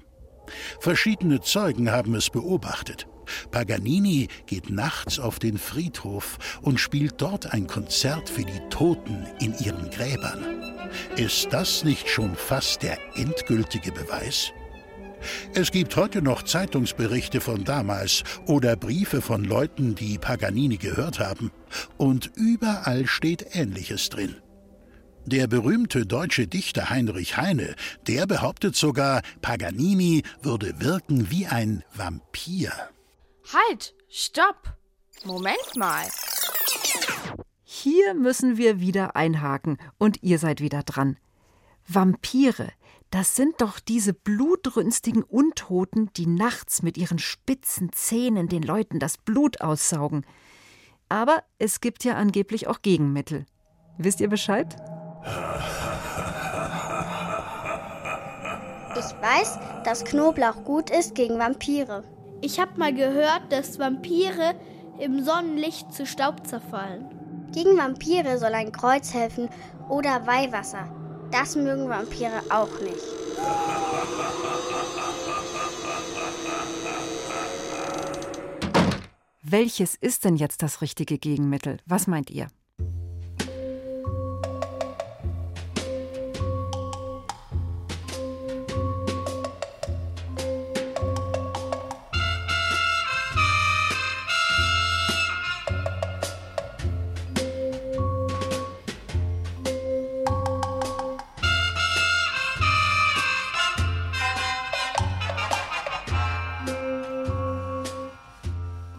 Verschiedene 0.80 1.40
Zeugen 1.40 1.90
haben 1.90 2.14
es 2.14 2.30
beobachtet. 2.30 3.06
Paganini 3.50 4.28
geht 4.46 4.70
nachts 4.70 5.18
auf 5.18 5.40
den 5.40 5.58
Friedhof 5.58 6.38
und 6.62 6.78
spielt 6.78 7.20
dort 7.20 7.52
ein 7.52 7.66
Konzert 7.66 8.30
für 8.30 8.44
die 8.44 8.60
Toten 8.70 9.26
in 9.40 9.52
ihren 9.58 9.90
Gräbern. 9.90 10.44
Ist 11.16 11.52
das 11.52 11.82
nicht 11.82 12.08
schon 12.08 12.36
fast 12.36 12.82
der 12.84 12.98
endgültige 13.16 13.90
Beweis? 13.90 14.52
Es 15.54 15.72
gibt 15.72 15.96
heute 15.96 16.22
noch 16.22 16.44
Zeitungsberichte 16.44 17.40
von 17.40 17.64
damals 17.64 18.22
oder 18.46 18.76
Briefe 18.76 19.20
von 19.20 19.42
Leuten, 19.42 19.96
die 19.96 20.18
Paganini 20.18 20.76
gehört 20.76 21.18
haben, 21.18 21.50
und 21.96 22.30
überall 22.36 23.06
steht 23.06 23.56
Ähnliches 23.56 24.08
drin. 24.08 24.36
Der 25.26 25.48
berühmte 25.48 26.06
deutsche 26.06 26.46
Dichter 26.46 26.88
Heinrich 26.88 27.36
Heine, 27.36 27.74
der 28.06 28.28
behauptet 28.28 28.76
sogar, 28.76 29.22
Paganini 29.42 30.22
würde 30.40 30.80
wirken 30.80 31.32
wie 31.32 31.46
ein 31.46 31.82
Vampir. 31.92 32.70
Halt, 33.52 33.96
stopp. 34.08 34.76
Moment 35.24 35.74
mal. 35.74 36.04
Hier 37.64 38.14
müssen 38.14 38.56
wir 38.56 38.78
wieder 38.78 39.16
einhaken 39.16 39.78
und 39.98 40.22
ihr 40.22 40.38
seid 40.38 40.60
wieder 40.60 40.84
dran. 40.84 41.16
Vampire, 41.88 42.70
das 43.10 43.34
sind 43.34 43.60
doch 43.60 43.80
diese 43.80 44.12
blutrünstigen 44.12 45.24
Untoten, 45.24 46.08
die 46.16 46.26
nachts 46.26 46.82
mit 46.82 46.96
ihren 46.96 47.18
spitzen 47.18 47.90
Zähnen 47.92 48.46
den 48.46 48.62
Leuten 48.62 49.00
das 49.00 49.18
Blut 49.18 49.60
aussaugen. 49.60 50.24
Aber 51.08 51.42
es 51.58 51.80
gibt 51.80 52.04
ja 52.04 52.14
angeblich 52.14 52.68
auch 52.68 52.80
Gegenmittel. 52.80 53.44
Wisst 53.98 54.20
ihr 54.20 54.28
Bescheid? 54.28 54.76
Ich 58.98 59.22
weiß, 59.22 59.58
dass 59.84 60.04
Knoblauch 60.04 60.64
gut 60.64 60.90
ist 60.90 61.14
gegen 61.14 61.38
Vampire. 61.38 62.02
Ich 62.40 62.58
habe 62.60 62.78
mal 62.78 62.94
gehört, 62.94 63.42
dass 63.50 63.78
Vampire 63.78 64.54
im 64.98 65.22
Sonnenlicht 65.24 65.92
zu 65.92 66.06
Staub 66.06 66.46
zerfallen. 66.46 67.06
Gegen 67.52 67.76
Vampire 67.76 68.38
soll 68.38 68.54
ein 68.54 68.72
Kreuz 68.72 69.12
helfen 69.14 69.48
oder 69.88 70.26
Weihwasser. 70.26 70.88
Das 71.30 71.56
mögen 71.56 71.88
Vampire 71.88 72.42
auch 72.50 72.80
nicht. 72.80 73.02
Welches 79.42 79.94
ist 79.94 80.24
denn 80.24 80.36
jetzt 80.36 80.62
das 80.62 80.82
richtige 80.82 81.18
Gegenmittel? 81.18 81.78
Was 81.86 82.06
meint 82.06 82.30
ihr? 82.30 82.48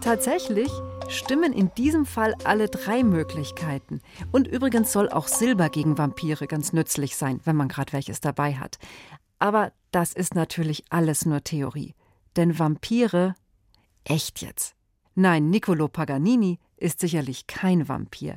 Tatsächlich 0.08 0.72
stimmen 1.10 1.52
in 1.52 1.70
diesem 1.76 2.06
Fall 2.06 2.34
alle 2.46 2.70
drei 2.70 3.04
Möglichkeiten. 3.04 4.00
Und 4.32 4.48
übrigens 4.48 4.94
soll 4.94 5.10
auch 5.10 5.28
Silber 5.28 5.68
gegen 5.68 5.98
Vampire 5.98 6.48
ganz 6.48 6.72
nützlich 6.72 7.18
sein, 7.18 7.42
wenn 7.44 7.58
man 7.58 7.68
gerade 7.68 7.92
welches 7.92 8.22
dabei 8.22 8.56
hat. 8.56 8.78
Aber 9.38 9.74
das 9.92 10.14
ist 10.14 10.34
natürlich 10.34 10.86
alles 10.92 11.26
nur 11.26 11.44
Theorie. 11.44 11.94
Denn 12.38 12.58
Vampire. 12.58 13.36
Echt 14.06 14.42
jetzt? 14.42 14.76
Nein, 15.14 15.50
Niccolo 15.50 15.90
Paganini 15.90 16.58
ist 16.78 17.02
sicherlich 17.02 17.46
kein 17.46 17.90
Vampir. 17.90 18.36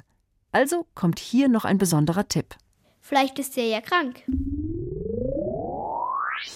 Also 0.50 0.88
kommt 0.96 1.20
hier 1.20 1.48
noch 1.48 1.64
ein 1.64 1.78
besonderer 1.78 2.26
Tipp. 2.26 2.56
Vielleicht 3.00 3.38
ist 3.38 3.56
er 3.56 3.66
ja 3.66 3.80
krank. 3.80 4.24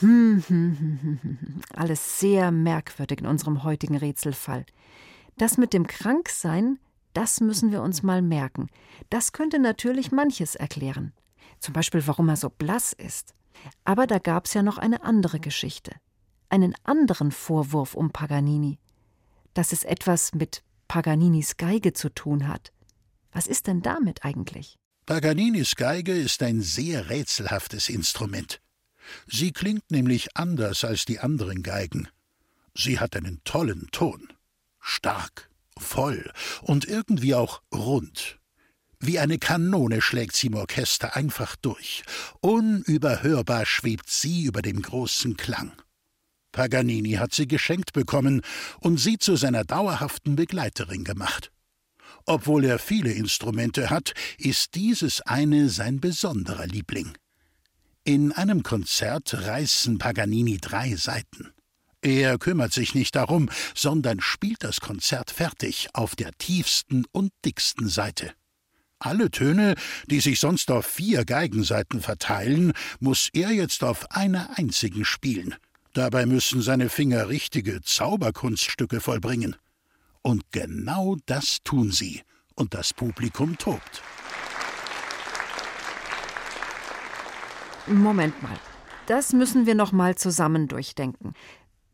Alles 1.75 2.21
sehr 2.21 2.51
merkwürdig 2.51 3.21
in 3.21 3.27
unserem 3.27 3.65
heutigen 3.65 3.97
Rätselfall. 3.97 4.67
Das 5.37 5.57
mit 5.59 5.73
dem 5.73 5.87
Kranksein, 5.87 6.79
das 7.13 7.41
müssen 7.41 7.73
wir 7.73 7.83
uns 7.83 8.03
mal 8.03 8.23
merken. 8.23 8.69
Das 9.11 9.33
könnte 9.33 9.59
natürlich 9.59 10.13
manches 10.13 10.55
erklären. 10.55 11.13
Zum 11.61 11.73
Beispiel, 11.73 12.07
warum 12.07 12.29
er 12.29 12.37
so 12.37 12.51
blass 12.51 12.93
ist. 12.93 13.35
Aber 13.85 14.07
da 14.07 14.19
gab 14.19 14.47
es 14.47 14.55
ja 14.55 14.63
noch 14.63 14.79
eine 14.79 15.03
andere 15.03 15.41
Geschichte. 15.41 15.93
Einen 16.49 16.75
anderen 16.85 17.33
Vorwurf 17.33 17.95
um 17.95 18.11
Paganini. 18.11 18.79
Dass 19.55 19.73
es 19.73 19.85
etwas 19.85 20.35
mit 20.35 20.63
Paganinis 20.89 21.57
Geige 21.57 21.93
zu 21.93 22.11
tun 22.11 22.49
hat. 22.49 22.73
Was 23.33 23.47
ist 23.47 23.67
denn 23.67 23.83
damit 23.83 24.25
eigentlich? 24.25 24.77
Paganinis 25.07 25.77
Geige 25.77 26.13
ist 26.13 26.43
ein 26.43 26.61
sehr 26.61 27.11
rätselhaftes 27.11 27.89
Instrument. 27.89 28.61
Sie 29.27 29.53
klingt 29.53 29.91
nämlich 29.91 30.37
anders 30.37 30.85
als 30.85 31.05
die 31.05 31.21
anderen 31.21 31.63
Geigen. 31.63 32.09
Sie 32.75 32.99
hat 32.99 33.17
einen 33.17 33.41
tollen 33.45 33.89
Ton 33.93 34.29
stark, 34.85 35.49
voll 35.79 36.31
und 36.63 36.85
irgendwie 36.85 37.35
auch 37.35 37.63
rund. 37.73 38.39
Wie 39.01 39.19
eine 39.19 39.39
Kanone 39.39 40.01
schlägt 40.01 40.37
sie 40.37 40.47
im 40.47 40.55
Orchester 40.55 41.17
einfach 41.17 41.57
durch. 41.57 42.05
Unüberhörbar 42.41 43.67
schwebt 43.67 44.09
sie 44.09 44.45
über 44.45 44.63
dem 44.63 44.81
großen 44.81 45.37
Klang. 45.37 45.73
Paganini 46.53 47.13
hat 47.15 47.35
sie 47.35 47.49
geschenkt 47.49 47.93
bekommen 47.93 48.41
und 48.81 48.99
sie 48.99 49.19
zu 49.19 49.37
seiner 49.37 49.65
dauerhaften 49.65 50.37
Begleiterin 50.37 51.05
gemacht. 51.05 51.51
Obwohl 52.27 52.65
er 52.65 52.79
viele 52.79 53.13
Instrumente 53.13 53.91
hat, 53.91 54.15
ist 54.39 54.75
dieses 54.75 55.21
eine 55.23 55.69
sein 55.69 56.01
besonderer 56.01 56.67
Liebling. 56.67 57.13
In 58.07 58.33
einem 58.33 58.63
Konzert 58.63 59.33
reißen 59.33 59.97
Paganini 59.97 60.59
drei 60.59 60.95
Seiten. 60.95 61.55
Er 62.03 62.37
kümmert 62.37 62.71
sich 62.75 62.95
nicht 62.95 63.17
darum, 63.17 63.49
sondern 63.75 64.21
spielt 64.21 64.63
das 64.63 64.83
Konzert 64.83 65.31
fertig 65.31 65.89
auf 65.95 66.15
der 66.15 66.33
tiefsten 66.33 67.07
und 67.13 67.33
dicksten 67.47 67.89
Seite. 67.89 68.35
Alle 68.99 69.31
Töne, 69.31 69.75
die 70.05 70.21
sich 70.21 70.39
sonst 70.39 70.71
auf 70.71 70.85
vier 70.85 71.25
Geigenseiten 71.25 72.03
verteilen, 72.03 72.75
muss 73.01 73.31
er 73.33 73.53
jetzt 73.53 73.83
auf 73.83 74.11
einer 74.11 74.51
einzigen 74.59 75.07
spielen. 75.07 75.55
Dabei 75.95 76.27
müssen 76.27 76.61
seine 76.61 76.91
Finger 76.91 77.31
richtige 77.31 77.81
Zauberkunststücke 77.81 79.01
vollbringen. 79.01 79.57
Und 80.21 80.43
genau 80.51 81.17
das 81.25 81.61
tun 81.65 81.91
sie, 81.91 82.21
und 82.55 82.75
das 82.75 82.93
Publikum 82.93 83.57
tobt. 83.57 84.03
Moment 87.87 88.43
mal. 88.43 88.57
Das 89.07 89.33
müssen 89.33 89.67
wir 89.67 89.75
noch 89.75 89.93
mal 89.93 90.17
zusammen 90.17 90.69
durchdenken. 90.69 91.35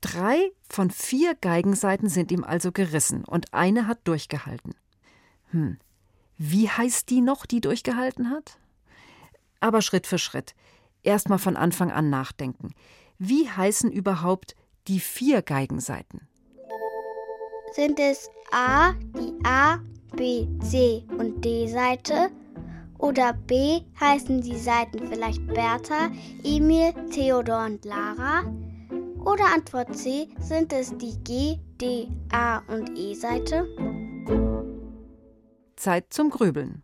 Drei 0.01 0.53
von 0.69 0.91
vier 0.91 1.35
Geigenseiten 1.35 2.09
sind 2.09 2.31
ihm 2.31 2.45
also 2.45 2.73
gerissen 2.73 3.25
und 3.25 3.53
eine 3.53 3.87
hat 3.87 3.99
durchgehalten. 4.05 4.75
Hm, 5.51 5.79
wie 6.39 6.71
heißt 6.71 7.11
die 7.11 7.21
noch, 7.21 7.45
die 7.45 7.61
durchgehalten 7.61 8.31
hat? 8.31 8.59
Aber 9.61 9.83
Schritt 9.83 10.07
für 10.07 10.19
Schritt. 10.19 10.55
Erstmal 11.03 11.39
von 11.39 11.57
Anfang 11.57 11.91
an 11.91 12.09
nachdenken. 12.09 12.73
Wie 13.19 13.51
heißen 13.51 13.91
überhaupt 13.91 14.55
die 14.89 15.01
vier 15.01 15.43
Geigenseiten? 15.43 16.27
Sind 17.75 18.01
es 18.01 18.31
A, 18.53 18.93
die 18.93 19.35
A, 19.45 19.79
B, 20.17 20.47
C 20.63 21.05
und 21.19 21.45
D-Seite? 21.45 22.31
Oder 23.01 23.33
B 23.33 23.81
heißen 23.99 24.43
die 24.43 24.59
Seiten 24.59 25.07
vielleicht 25.09 25.47
Bertha, 25.47 26.11
Emil, 26.45 26.93
Theodor 27.11 27.65
und 27.65 27.85
Lara? 27.85 28.43
Oder 29.25 29.45
Antwort 29.55 29.97
C, 29.97 30.29
sind 30.39 30.73
es 30.73 30.97
die 30.97 31.17
G, 31.25 31.59
D, 31.81 32.09
A 32.33 32.59
und 32.69 32.99
E-Seite? 32.99 33.67
Zeit 35.77 36.07
zum 36.11 36.31
Grübeln. 36.31 36.83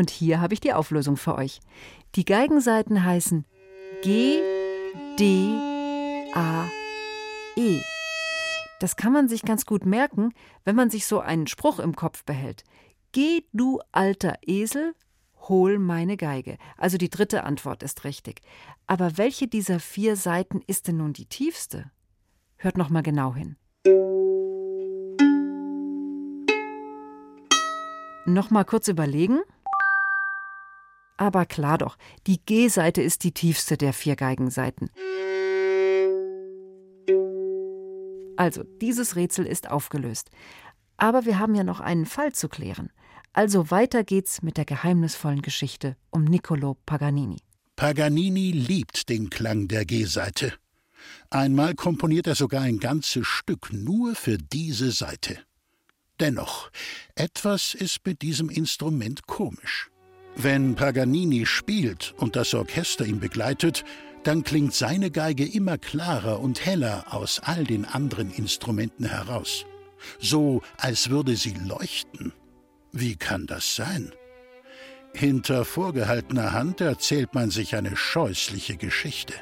Und 0.00 0.08
hier 0.08 0.40
habe 0.40 0.54
ich 0.54 0.60
die 0.60 0.72
Auflösung 0.72 1.18
für 1.18 1.34
euch. 1.34 1.60
Die 2.14 2.24
Geigenseiten 2.24 3.04
heißen 3.04 3.44
G, 4.00 4.40
D, 5.18 5.52
A, 6.32 6.64
E. 7.54 7.82
Das 8.80 8.96
kann 8.96 9.12
man 9.12 9.28
sich 9.28 9.42
ganz 9.42 9.66
gut 9.66 9.84
merken, 9.84 10.32
wenn 10.64 10.74
man 10.74 10.88
sich 10.88 11.04
so 11.04 11.20
einen 11.20 11.46
Spruch 11.46 11.78
im 11.80 11.94
Kopf 11.94 12.24
behält. 12.24 12.64
Geh, 13.12 13.44
du 13.52 13.80
alter 13.92 14.38
Esel, 14.40 14.94
hol 15.50 15.78
meine 15.78 16.16
Geige. 16.16 16.56
Also 16.78 16.96
die 16.96 17.10
dritte 17.10 17.44
Antwort 17.44 17.82
ist 17.82 18.04
richtig. 18.04 18.40
Aber 18.86 19.18
welche 19.18 19.48
dieser 19.48 19.80
vier 19.80 20.16
Seiten 20.16 20.62
ist 20.66 20.88
denn 20.88 20.96
nun 20.96 21.12
die 21.12 21.26
tiefste? 21.26 21.90
Hört 22.56 22.78
noch 22.78 22.88
mal 22.88 23.02
genau 23.02 23.34
hin. 23.34 23.56
Noch 28.24 28.48
mal 28.48 28.64
kurz 28.64 28.88
überlegen. 28.88 29.40
Aber 31.20 31.44
klar 31.44 31.76
doch, 31.76 31.98
die 32.26 32.40
G-Seite 32.40 33.02
ist 33.02 33.24
die 33.24 33.32
tiefste 33.32 33.76
der 33.76 33.92
vier 33.92 34.16
Geigenseiten. 34.16 34.88
Also, 38.38 38.62
dieses 38.80 39.16
Rätsel 39.16 39.44
ist 39.44 39.70
aufgelöst. 39.70 40.30
Aber 40.96 41.26
wir 41.26 41.38
haben 41.38 41.54
ja 41.54 41.62
noch 41.62 41.80
einen 41.80 42.06
Fall 42.06 42.32
zu 42.32 42.48
klären. 42.48 42.88
Also 43.34 43.70
weiter 43.70 44.02
geht's 44.02 44.40
mit 44.40 44.56
der 44.56 44.64
geheimnisvollen 44.64 45.42
Geschichte 45.42 45.94
um 46.08 46.24
Niccolo 46.24 46.78
Paganini. 46.86 47.36
Paganini 47.76 48.52
liebt 48.52 49.10
den 49.10 49.28
Klang 49.28 49.68
der 49.68 49.84
G-Seite. 49.84 50.54
Einmal 51.28 51.74
komponiert 51.74 52.28
er 52.28 52.34
sogar 52.34 52.62
ein 52.62 52.78
ganzes 52.78 53.26
Stück 53.26 53.74
nur 53.74 54.14
für 54.14 54.38
diese 54.38 54.90
Seite. 54.90 55.38
Dennoch, 56.18 56.70
etwas 57.14 57.74
ist 57.74 58.06
mit 58.06 58.22
diesem 58.22 58.48
Instrument 58.48 59.26
komisch. 59.26 59.90
Wenn 60.36 60.74
Paganini 60.74 61.44
spielt 61.46 62.14
und 62.16 62.36
das 62.36 62.54
Orchester 62.54 63.04
ihn 63.04 63.20
begleitet, 63.20 63.84
dann 64.22 64.44
klingt 64.44 64.74
seine 64.74 65.10
Geige 65.10 65.46
immer 65.46 65.78
klarer 65.78 66.40
und 66.40 66.64
heller 66.64 67.06
aus 67.10 67.40
all 67.40 67.64
den 67.64 67.84
anderen 67.84 68.30
Instrumenten 68.30 69.06
heraus. 69.06 69.64
So, 70.18 70.62
als 70.76 71.10
würde 71.10 71.36
sie 71.36 71.54
leuchten. 71.54 72.32
Wie 72.92 73.16
kann 73.16 73.46
das 73.46 73.76
sein? 73.76 74.12
Hinter 75.14 75.64
vorgehaltener 75.64 76.52
Hand 76.52 76.80
erzählt 76.80 77.34
man 77.34 77.50
sich 77.50 77.74
eine 77.74 77.96
scheußliche 77.96 78.76
Geschichte. 78.76 79.34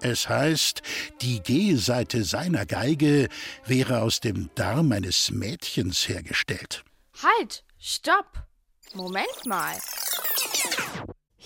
Es 0.00 0.28
heißt, 0.28 0.82
die 1.22 1.40
G-Seite 1.40 2.22
seiner 2.22 2.66
Geige 2.66 3.28
wäre 3.66 4.02
aus 4.02 4.20
dem 4.20 4.50
Darm 4.54 4.92
eines 4.92 5.30
Mädchens 5.30 6.08
hergestellt. 6.08 6.84
Halt! 7.22 7.64
Stopp! 7.80 8.44
Moment 8.94 9.44
mal. 9.46 9.74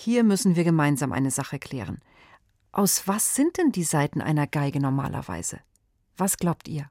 Hier 0.03 0.25
müssen 0.25 0.57
wir 0.57 0.65
gemeinsam 0.65 1.13
eine 1.13 1.31
Sache 1.31 1.59
klären. 1.59 2.01
Aus 2.73 3.07
was 3.07 3.35
sind 3.35 3.57
denn 3.57 3.71
die 3.71 3.85
Saiten 3.85 4.19
einer 4.19 4.47
Geige 4.47 4.81
normalerweise? 4.81 5.61
Was 6.17 6.35
glaubt 6.35 6.67
ihr? 6.67 6.89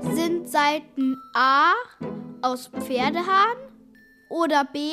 Sind 0.00 0.48
Saiten 0.48 1.16
A 1.34 1.74
aus 2.42 2.66
Pferdehahn 2.66 3.56
oder 4.28 4.64
B 4.64 4.90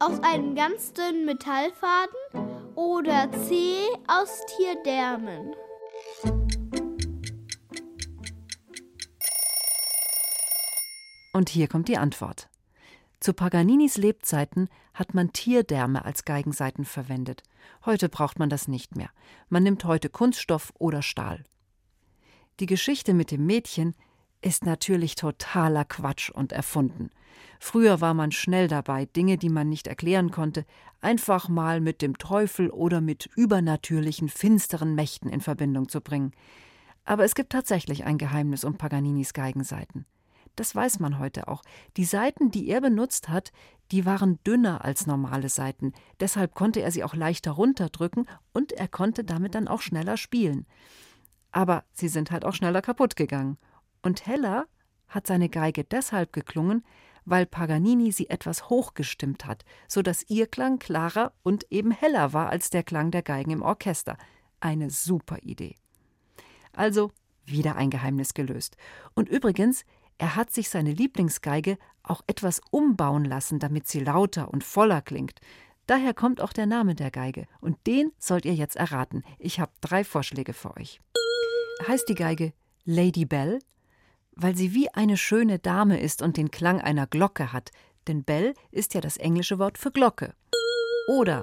aus 0.00 0.20
einem 0.24 0.56
ganz 0.56 0.92
dünnen 0.92 1.24
Metallfaden 1.24 2.74
oder 2.74 3.30
C 3.46 3.86
aus 4.08 4.40
Tierdärmen? 4.56 5.54
Und 11.32 11.48
hier 11.48 11.68
kommt 11.68 11.86
die 11.86 11.98
Antwort. 11.98 12.48
Zu 13.22 13.34
Paganinis 13.34 13.98
Lebzeiten 13.98 14.68
hat 14.94 15.14
man 15.14 15.32
Tierdärme 15.32 16.04
als 16.04 16.24
Geigensaiten 16.24 16.84
verwendet. 16.84 17.44
Heute 17.86 18.08
braucht 18.08 18.40
man 18.40 18.50
das 18.50 18.66
nicht 18.66 18.96
mehr. 18.96 19.10
Man 19.48 19.62
nimmt 19.62 19.84
heute 19.84 20.08
Kunststoff 20.08 20.72
oder 20.76 21.02
Stahl. 21.02 21.44
Die 22.58 22.66
Geschichte 22.66 23.14
mit 23.14 23.30
dem 23.30 23.46
Mädchen 23.46 23.94
ist 24.40 24.66
natürlich 24.66 25.14
totaler 25.14 25.84
Quatsch 25.84 26.30
und 26.30 26.50
erfunden. 26.50 27.10
Früher 27.60 28.00
war 28.00 28.12
man 28.12 28.32
schnell 28.32 28.66
dabei, 28.66 29.04
Dinge, 29.04 29.38
die 29.38 29.50
man 29.50 29.68
nicht 29.68 29.86
erklären 29.86 30.32
konnte, 30.32 30.66
einfach 31.00 31.48
mal 31.48 31.80
mit 31.80 32.02
dem 32.02 32.18
Teufel 32.18 32.70
oder 32.70 33.00
mit 33.00 33.30
übernatürlichen, 33.36 34.30
finsteren 34.30 34.96
Mächten 34.96 35.30
in 35.30 35.40
Verbindung 35.40 35.88
zu 35.88 36.00
bringen. 36.00 36.32
Aber 37.04 37.22
es 37.22 37.36
gibt 37.36 37.52
tatsächlich 37.52 38.02
ein 38.02 38.18
Geheimnis 38.18 38.64
um 38.64 38.78
Paganinis 38.78 39.32
Geigenseiten. 39.32 40.06
Das 40.56 40.74
weiß 40.74 41.00
man 41.00 41.18
heute 41.18 41.48
auch. 41.48 41.62
Die 41.96 42.04
Saiten, 42.04 42.50
die 42.50 42.68
er 42.68 42.80
benutzt 42.80 43.28
hat, 43.28 43.52
die 43.90 44.06
waren 44.06 44.38
dünner 44.44 44.84
als 44.84 45.06
normale 45.06 45.48
Saiten. 45.48 45.92
Deshalb 46.20 46.54
konnte 46.54 46.80
er 46.80 46.90
sie 46.90 47.04
auch 47.04 47.14
leichter 47.14 47.52
runterdrücken 47.52 48.26
und 48.52 48.72
er 48.72 48.88
konnte 48.88 49.24
damit 49.24 49.54
dann 49.54 49.68
auch 49.68 49.82
schneller 49.82 50.16
spielen. 50.16 50.66
Aber 51.52 51.84
sie 51.92 52.08
sind 52.08 52.30
halt 52.30 52.44
auch 52.44 52.54
schneller 52.54 52.82
kaputt 52.82 53.16
gegangen. 53.16 53.58
Und 54.02 54.26
heller 54.26 54.66
hat 55.08 55.26
seine 55.26 55.48
Geige 55.48 55.84
deshalb 55.84 56.32
geklungen, 56.32 56.84
weil 57.24 57.46
Paganini 57.46 58.10
sie 58.12 58.30
etwas 58.30 58.68
hochgestimmt 58.68 59.44
hat, 59.44 59.64
so 59.86 60.02
dass 60.02 60.28
ihr 60.28 60.46
Klang 60.46 60.78
klarer 60.78 61.32
und 61.42 61.70
eben 61.70 61.90
heller 61.90 62.32
war 62.32 62.48
als 62.48 62.70
der 62.70 62.82
Klang 62.82 63.10
der 63.10 63.22
Geigen 63.22 63.52
im 63.52 63.62
Orchester. 63.62 64.16
Eine 64.60 64.90
super 64.90 65.38
Idee. 65.42 65.76
Also 66.72 67.12
wieder 67.44 67.76
ein 67.76 67.90
Geheimnis 67.90 68.34
gelöst. 68.34 68.76
Und 69.14 69.28
übrigens, 69.28 69.84
er 70.22 70.36
hat 70.36 70.52
sich 70.52 70.70
seine 70.70 70.92
Lieblingsgeige 70.92 71.78
auch 72.04 72.22
etwas 72.28 72.60
umbauen 72.70 73.24
lassen, 73.24 73.58
damit 73.58 73.88
sie 73.88 73.98
lauter 73.98 74.52
und 74.52 74.62
voller 74.62 75.02
klingt. 75.02 75.40
Daher 75.88 76.14
kommt 76.14 76.40
auch 76.40 76.52
der 76.52 76.66
Name 76.66 76.94
der 76.94 77.10
Geige. 77.10 77.48
Und 77.60 77.88
den 77.88 78.12
sollt 78.20 78.44
ihr 78.44 78.54
jetzt 78.54 78.76
erraten. 78.76 79.24
Ich 79.40 79.58
habe 79.58 79.72
drei 79.80 80.04
Vorschläge 80.04 80.52
für 80.52 80.76
euch. 80.76 81.00
Heißt 81.88 82.08
die 82.08 82.14
Geige 82.14 82.52
Lady 82.84 83.24
Bell? 83.24 83.58
Weil 84.36 84.56
sie 84.56 84.74
wie 84.74 84.90
eine 84.90 85.16
schöne 85.16 85.58
Dame 85.58 85.98
ist 85.98 86.22
und 86.22 86.36
den 86.36 86.52
Klang 86.52 86.80
einer 86.80 87.08
Glocke 87.08 87.52
hat. 87.52 87.72
Denn 88.06 88.22
Bell 88.22 88.54
ist 88.70 88.94
ja 88.94 89.00
das 89.00 89.16
englische 89.16 89.58
Wort 89.58 89.76
für 89.76 89.90
Glocke. 89.90 90.36
Oder 91.08 91.42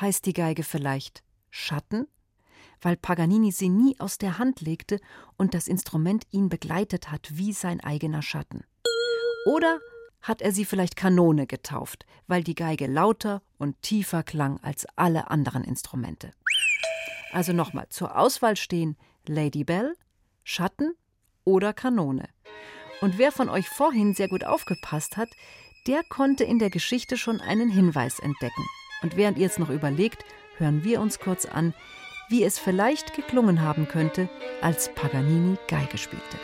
heißt 0.00 0.26
die 0.26 0.32
Geige 0.32 0.64
vielleicht 0.64 1.22
Schatten? 1.50 2.08
Weil 2.80 2.96
Paganini 2.96 3.52
sie 3.52 3.68
nie 3.68 3.98
aus 3.98 4.18
der 4.18 4.38
Hand 4.38 4.60
legte 4.60 5.00
und 5.36 5.54
das 5.54 5.68
Instrument 5.68 6.24
ihn 6.30 6.48
begleitet 6.48 7.10
hat 7.10 7.28
wie 7.32 7.52
sein 7.52 7.80
eigener 7.80 8.22
Schatten. 8.22 8.64
Oder 9.46 9.78
hat 10.22 10.42
er 10.42 10.52
sie 10.52 10.64
vielleicht 10.64 10.96
Kanone 10.96 11.46
getauft, 11.46 12.04
weil 12.26 12.42
die 12.42 12.54
Geige 12.54 12.86
lauter 12.86 13.42
und 13.58 13.80
tiefer 13.82 14.22
klang 14.22 14.58
als 14.60 14.86
alle 14.96 15.30
anderen 15.30 15.62
Instrumente. 15.62 16.32
Also 17.32 17.52
nochmal, 17.52 17.88
zur 17.90 18.16
Auswahl 18.16 18.56
stehen 18.56 18.96
Lady 19.26 19.64
Bell, 19.64 19.94
Schatten 20.42 20.94
oder 21.44 21.72
Kanone. 21.72 22.28
Und 23.00 23.18
wer 23.18 23.30
von 23.30 23.48
euch 23.48 23.68
vorhin 23.68 24.14
sehr 24.14 24.28
gut 24.28 24.44
aufgepasst 24.44 25.16
hat, 25.16 25.28
der 25.86 26.02
konnte 26.08 26.44
in 26.44 26.58
der 26.58 26.70
Geschichte 26.70 27.16
schon 27.16 27.40
einen 27.40 27.68
Hinweis 27.68 28.18
entdecken. 28.18 28.64
Und 29.02 29.16
während 29.16 29.38
ihr 29.38 29.44
jetzt 29.44 29.58
noch 29.58 29.70
überlegt, 29.70 30.24
hören 30.56 30.82
wir 30.82 31.00
uns 31.00 31.18
kurz 31.18 31.46
an, 31.46 31.74
wie 32.28 32.44
es 32.44 32.58
vielleicht 32.58 33.14
geklungen 33.14 33.62
haben 33.62 33.88
könnte, 33.88 34.28
als 34.60 34.92
Paganini 34.94 35.56
Geige 35.68 35.98
spielte. 35.98 36.36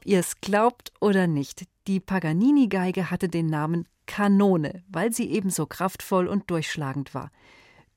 Ob 0.00 0.06
ihr 0.06 0.20
es 0.20 0.40
glaubt 0.40 0.94
oder 0.98 1.26
nicht, 1.26 1.66
die 1.86 2.00
Paganini-Geige 2.00 3.10
hatte 3.10 3.28
den 3.28 3.48
Namen 3.48 3.86
Kanone, 4.06 4.82
weil 4.88 5.12
sie 5.12 5.30
ebenso 5.30 5.66
kraftvoll 5.66 6.26
und 6.26 6.50
durchschlagend 6.50 7.14
war. 7.14 7.30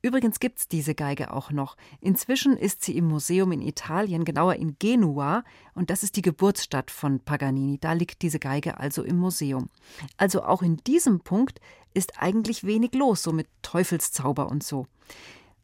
Übrigens 0.01 0.41
gibt 0.41 0.59
es 0.59 0.67
diese 0.67 0.95
Geige 0.95 1.31
auch 1.31 1.51
noch. 1.51 1.77
Inzwischen 2.01 2.57
ist 2.57 2.83
sie 2.83 2.97
im 2.97 3.05
Museum 3.05 3.53
in 3.53 3.61
Italien, 3.61 4.25
genauer 4.25 4.55
in 4.55 4.75
Genua, 4.79 5.45
und 5.75 5.89
das 5.89 6.03
ist 6.03 6.17
die 6.17 6.21
Geburtsstadt 6.21 6.91
von 6.91 7.21
Paganini. 7.21 7.77
Da 7.79 7.93
liegt 7.93 8.21
diese 8.21 8.39
Geige 8.39 8.81
also 8.81 9.01
im 9.03 9.17
Museum. 9.17 9.69
Also 10.17 10.43
auch 10.43 10.61
in 10.61 10.75
diesem 10.85 11.21
Punkt 11.21 11.61
ist 11.93 12.21
eigentlich 12.21 12.65
wenig 12.65 12.95
los, 12.95 13.23
so 13.23 13.31
mit 13.31 13.47
Teufelszauber 13.61 14.51
und 14.51 14.61
so. 14.61 14.87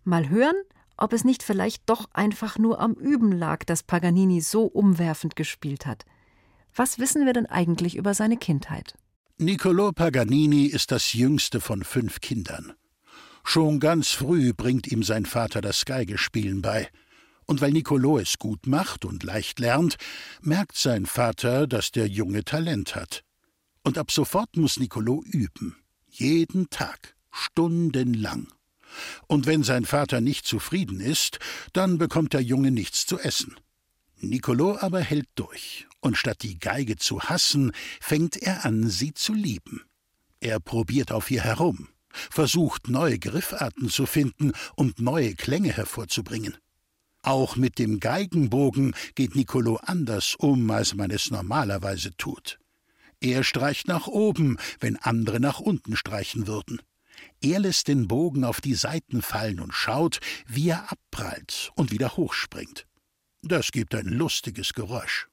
Mal 0.06 0.30
hören, 0.30 0.56
ob 0.96 1.12
es 1.12 1.26
nicht 1.26 1.44
vielleicht 1.44 1.90
doch 1.90 2.06
einfach 2.14 2.58
nur 2.58 2.80
am 2.80 2.94
Üben 2.94 3.34
lag, 3.34 3.66
dass 3.66 3.84
Paganini 3.84 4.40
so 4.40 4.64
umwerfend 4.64 5.36
gespielt 5.36 5.86
hat. 5.86 6.06
Was 6.76 7.00
wissen 7.00 7.26
wir 7.26 7.34
denn 7.34 7.46
eigentlich 7.46 7.96
über 7.96 8.14
seine 8.14 8.38
Kindheit? 8.38 8.96
Niccolò 9.40 9.92
Paganini 9.94 10.66
ist 10.66 10.92
das 10.92 11.14
jüngste 11.14 11.62
von 11.62 11.84
fünf 11.84 12.20
Kindern. 12.20 12.74
Schon 13.44 13.80
ganz 13.80 14.10
früh 14.10 14.54
bringt 14.54 14.88
ihm 14.92 15.02
sein 15.02 15.26
Vater 15.26 15.62
das 15.62 15.86
Geigespielen 15.86 16.62
bei. 16.62 16.90
Und 17.46 17.62
weil 17.62 17.72
Nicolo 17.72 18.20
es 18.20 18.38
gut 18.38 18.68
macht 18.68 19.06
und 19.06 19.24
leicht 19.24 19.60
lernt, 19.60 19.96
merkt 20.42 20.78
sein 20.78 21.06
Vater, 21.06 21.66
dass 21.66 21.92
der 21.92 22.08
Junge 22.08 22.44
Talent 22.44 22.96
hat. 22.96 23.24
Und 23.84 23.98
ab 23.98 24.12
sofort 24.12 24.56
muss 24.56 24.80
Nicolo 24.80 25.24
üben. 25.26 25.76
Jeden 26.10 26.70
Tag, 26.70 27.16
stundenlang. 27.32 28.48
Und 29.28 29.48
wenn 29.48 29.64
sein 29.64 29.86
Vater 29.86 30.22
nicht 30.22 30.46
zufrieden 30.46 31.00
ist, 31.00 31.40
dann 31.74 31.98
bekommt 31.98 32.34
der 32.34 32.42
Junge 32.42 32.72
nichts 32.72 33.06
zu 33.06 33.18
essen. 33.20 33.56
Nicolo 34.18 34.78
aber 34.78 35.00
hält 35.00 35.30
durch, 35.36 35.88
und 36.02 36.18
statt 36.18 36.44
die 36.44 36.60
Geige 36.60 36.96
zu 36.96 37.22
hassen, 37.22 37.72
fängt 38.00 38.38
er 38.38 38.66
an, 38.66 38.90
sie 38.90 39.14
zu 39.14 39.34
lieben. 39.34 39.84
Er 40.40 40.60
probiert 40.60 41.12
auf 41.12 41.30
ihr 41.32 41.44
herum, 41.44 41.90
versucht 42.10 42.88
neue 42.88 43.20
Griffarten 43.20 43.90
zu 43.90 44.06
finden 44.06 44.54
und 44.76 45.00
neue 45.00 45.36
Klänge 45.36 45.72
hervorzubringen. 45.74 46.58
Auch 47.22 47.58
mit 47.58 47.80
dem 47.80 48.00
Geigenbogen 48.00 48.96
geht 49.16 49.36
Nicolo 49.36 49.76
anders 49.78 50.36
um, 50.36 50.72
als 50.72 50.96
man 50.96 51.12
es 51.12 51.32
normalerweise 51.32 52.16
tut. 52.16 52.60
Er 53.20 53.44
streicht 53.44 53.88
nach 53.90 54.08
oben, 54.08 54.58
wenn 54.80 54.96
andere 54.96 55.42
nach 55.42 55.60
unten 55.60 55.98
streichen 55.98 56.48
würden. 56.48 56.82
Er 57.42 57.60
lässt 57.60 57.90
den 57.90 58.08
Bogen 58.08 58.46
auf 58.46 58.62
die 58.62 58.76
Seiten 58.76 59.22
fallen 59.22 59.60
und 59.60 59.74
schaut, 59.74 60.20
wie 60.48 60.70
er 60.70 60.90
abprallt 60.90 61.72
und 61.76 61.92
wieder 61.92 62.16
hochspringt. 62.16 62.86
Das 63.42 63.72
gibt 63.72 63.94
ein 63.96 64.08
lustiges 64.08 64.74
Geräusch. 64.74 65.28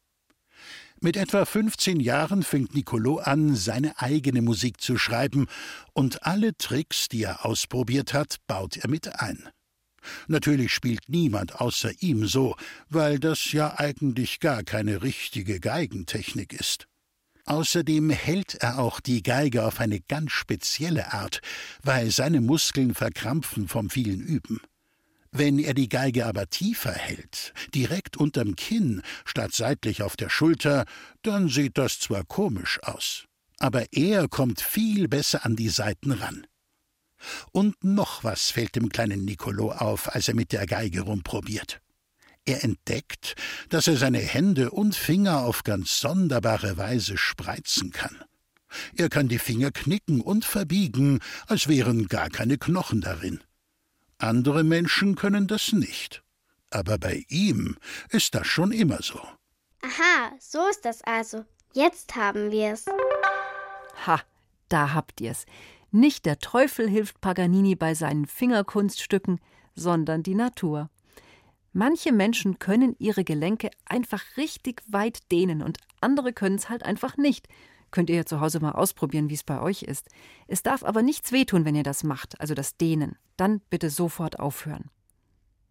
Mit 1.01 1.17
etwa 1.17 1.45
15 1.45 2.01
Jahren 2.01 2.43
fängt 2.43 2.75
Nicolo 2.75 3.19
an, 3.19 3.55
seine 3.55 4.01
eigene 4.01 4.41
Musik 4.41 4.81
zu 4.81 4.97
schreiben, 4.97 5.47
und 5.93 6.25
alle 6.25 6.57
Tricks, 6.57 7.09
die 7.09 7.23
er 7.25 7.45
ausprobiert 7.45 8.15
hat, 8.15 8.37
baut 8.47 8.79
er 8.79 8.89
mit 8.89 9.21
ein. 9.21 9.49
Natürlich 10.27 10.73
spielt 10.73 11.09
niemand 11.09 11.61
außer 11.61 11.91
ihm 12.01 12.27
so, 12.27 12.57
weil 12.89 13.19
das 13.19 13.53
ja 13.53 13.79
eigentlich 13.79 14.41
gar 14.41 14.63
keine 14.63 15.03
richtige 15.03 15.61
Geigentechnik 15.61 16.53
ist. 16.53 16.87
Außerdem 17.45 18.11
hält 18.11 18.55
er 18.55 18.79
auch 18.79 18.99
die 18.99 19.23
Geige 19.23 19.65
auf 19.65 19.81
eine 19.81 20.01
ganz 20.01 20.33
spezielle 20.33 21.13
Art, 21.13 21.41
weil 21.83 22.11
seine 22.11 22.41
Muskeln 22.41 22.95
verkrampfen 22.95 23.69
vom 23.69 23.91
vielen 23.91 24.21
Üben. 24.21 24.61
Wenn 25.33 25.59
er 25.59 25.75
die 25.75 25.89
Geige 25.89 26.27
aber 26.27 26.49
tiefer 26.49 26.93
hält, 26.93 27.53
direkt 27.75 28.17
unterm 28.17 28.57
Kinn 28.57 29.03
statt 29.25 29.53
seitlich 29.53 30.03
auf 30.03 30.17
der 30.17 30.31
Schulter, 30.31 30.85
dann 31.23 31.49
sieht 31.49 31.79
das 31.79 31.99
zwar 31.99 32.25
komisch 32.25 32.81
aus, 32.83 33.25
aber 33.59 33.93
er 33.93 34.29
kommt 34.29 34.61
viel 34.61 35.09
besser 35.09 35.45
an 35.45 35.57
die 35.57 35.69
Saiten 35.69 36.13
ran. 36.13 36.47
Und 37.53 37.83
noch 37.83 38.25
was 38.25 38.51
fällt 38.51 38.77
dem 38.77 38.89
kleinen 38.89 39.25
Nicolo 39.25 39.73
auf, 39.73 40.15
als 40.15 40.29
er 40.29 40.35
mit 40.35 40.53
der 40.53 40.67
Geige 40.67 41.03
rumprobiert. 41.03 41.81
Er 42.45 42.63
entdeckt, 42.63 43.35
dass 43.71 43.89
er 43.89 43.97
seine 43.97 44.21
Hände 44.21 44.71
und 44.71 44.95
Finger 44.95 45.43
auf 45.43 45.65
ganz 45.65 45.99
sonderbare 45.99 46.77
Weise 46.77 47.19
spreizen 47.19 47.91
kann. 47.91 48.23
Er 48.95 49.09
kann 49.09 49.29
die 49.29 49.39
Finger 49.39 49.73
knicken 49.73 50.21
und 50.21 50.45
verbiegen, 50.45 51.21
als 51.47 51.67
wären 51.67 52.07
gar 52.07 52.31
keine 52.31 52.59
Knochen 52.59 53.01
darin. 53.01 53.41
Andere 54.19 54.65
Menschen 54.65 55.15
können 55.15 55.47
das 55.47 55.73
nicht. 55.73 56.23
Aber 56.71 56.99
bei 56.99 57.25
ihm 57.29 57.77
ist 58.11 58.35
das 58.35 58.47
schon 58.47 58.73
immer 58.73 59.03
so. 59.03 59.21
Aha, 59.83 60.33
so 60.41 60.67
ist 60.69 60.85
das 60.85 61.03
also. 61.05 61.45
Jetzt 61.73 62.17
haben 62.17 62.51
wir's. 62.51 62.87
Ha, 64.07 64.21
da 64.69 64.95
habt 64.95 65.21
ihr's. 65.21 65.45
Nicht 65.91 66.27
der 66.27 66.39
Teufel 66.39 66.89
hilft 66.89 67.21
Paganini 67.21 67.75
bei 67.77 67.95
seinen 67.95 68.27
Fingerkunststücken, 68.27 69.41
sondern 69.75 70.23
die 70.23 70.35
Natur. 70.35 70.91
Manche 71.73 72.11
Menschen 72.11 72.59
können 72.59 72.97
ihre 72.99 73.23
Gelenke 73.23 73.71
einfach 73.85 74.23
richtig 74.39 74.83
weit 74.89 75.31
dehnen 75.31 75.63
und 75.63 75.79
andere 76.01 76.33
können 76.33 76.57
es 76.57 76.71
halt 76.71 76.83
einfach 76.85 77.19
nicht. 77.19 77.49
Könnt 77.97 78.11
ihr 78.11 78.17
ja 78.17 78.27
zu 78.27 78.43
Hause 78.43 78.61
mal 78.61 78.73
ausprobieren, 78.73 79.31
wie 79.31 79.35
es 79.35 79.43
bei 79.43 79.59
euch 79.59 79.83
ist. 79.83 80.11
Es 80.49 80.63
darf 80.63 80.85
aber 80.85 81.01
nichts 81.01 81.33
wehtun, 81.33 81.65
wenn 81.65 81.75
ihr 81.75 81.83
das 81.83 82.05
macht, 82.05 82.39
also 82.43 82.53
das 82.53 82.77
Dehnen. 82.77 83.17
Dann 83.39 83.63
bitte 83.71 83.89
sofort 83.89 84.39
aufhören. 84.39 84.91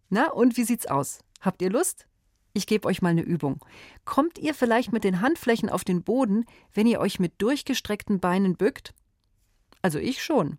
Na, 0.08 0.32
und 0.32 0.56
wie 0.56 0.64
sieht's 0.64 0.86
aus? 0.86 1.20
Habt 1.40 1.62
ihr 1.62 1.70
Lust? 1.70 2.08
Ich 2.52 2.66
gebe 2.66 2.88
euch 2.88 3.00
mal 3.00 3.10
eine 3.10 3.22
Übung. 3.22 3.64
Kommt 4.04 4.38
ihr 4.38 4.54
vielleicht 4.54 4.92
mit 4.92 5.04
den 5.04 5.20
Handflächen 5.20 5.70
auf 5.70 5.84
den 5.84 6.02
Boden, 6.02 6.46
wenn 6.74 6.88
ihr 6.88 6.98
euch 6.98 7.20
mit 7.20 7.40
durchgestreckten 7.40 8.18
Beinen 8.18 8.56
bückt? 8.56 8.92
Also 9.80 10.00
ich 10.00 10.20
schon. 10.20 10.58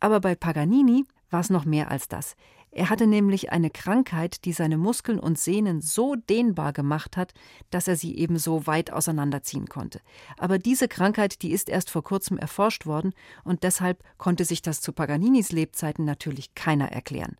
Aber 0.00 0.18
bei 0.18 0.34
Paganini 0.34 1.04
war 1.30 1.38
es 1.38 1.48
noch 1.48 1.64
mehr 1.64 1.92
als 1.92 2.08
das. 2.08 2.34
Er 2.78 2.90
hatte 2.90 3.08
nämlich 3.08 3.50
eine 3.50 3.70
Krankheit, 3.70 4.44
die 4.44 4.52
seine 4.52 4.78
Muskeln 4.78 5.18
und 5.18 5.36
Sehnen 5.36 5.80
so 5.80 6.14
dehnbar 6.14 6.72
gemacht 6.72 7.16
hat, 7.16 7.34
dass 7.70 7.88
er 7.88 7.96
sie 7.96 8.16
eben 8.16 8.38
so 8.38 8.68
weit 8.68 8.92
auseinanderziehen 8.92 9.66
konnte. 9.66 10.00
Aber 10.36 10.60
diese 10.60 10.86
Krankheit, 10.86 11.42
die 11.42 11.50
ist 11.50 11.68
erst 11.68 11.90
vor 11.90 12.04
kurzem 12.04 12.38
erforscht 12.38 12.86
worden 12.86 13.14
und 13.42 13.64
deshalb 13.64 14.04
konnte 14.16 14.44
sich 14.44 14.62
das 14.62 14.80
zu 14.80 14.92
Paganinis 14.92 15.50
Lebzeiten 15.50 16.04
natürlich 16.04 16.54
keiner 16.54 16.92
erklären. 16.92 17.34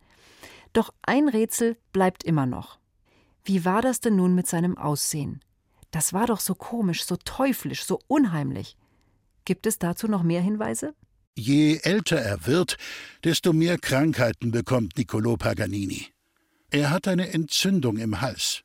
Doch 0.72 0.92
ein 1.02 1.28
Rätsel 1.28 1.76
bleibt 1.92 2.24
immer 2.24 2.46
noch. 2.46 2.80
Wie 3.44 3.64
war 3.64 3.80
das 3.80 4.00
denn 4.00 4.16
nun 4.16 4.34
mit 4.34 4.48
seinem 4.48 4.76
Aussehen? 4.76 5.38
Das 5.92 6.12
war 6.12 6.26
doch 6.26 6.40
so 6.40 6.56
komisch, 6.56 7.04
so 7.04 7.14
teuflisch, 7.14 7.84
so 7.84 8.00
unheimlich. 8.08 8.76
Gibt 9.44 9.68
es 9.68 9.78
dazu 9.78 10.08
noch 10.08 10.24
mehr 10.24 10.42
Hinweise? 10.42 10.96
Je 11.38 11.78
älter 11.84 12.16
er 12.16 12.46
wird, 12.48 12.76
desto 13.22 13.52
mehr 13.52 13.78
Krankheiten 13.78 14.50
bekommt 14.50 14.98
Niccolo 14.98 15.36
Paganini. 15.36 16.08
Er 16.72 16.90
hat 16.90 17.06
eine 17.06 17.32
Entzündung 17.32 17.96
im 17.98 18.20
Hals. 18.20 18.62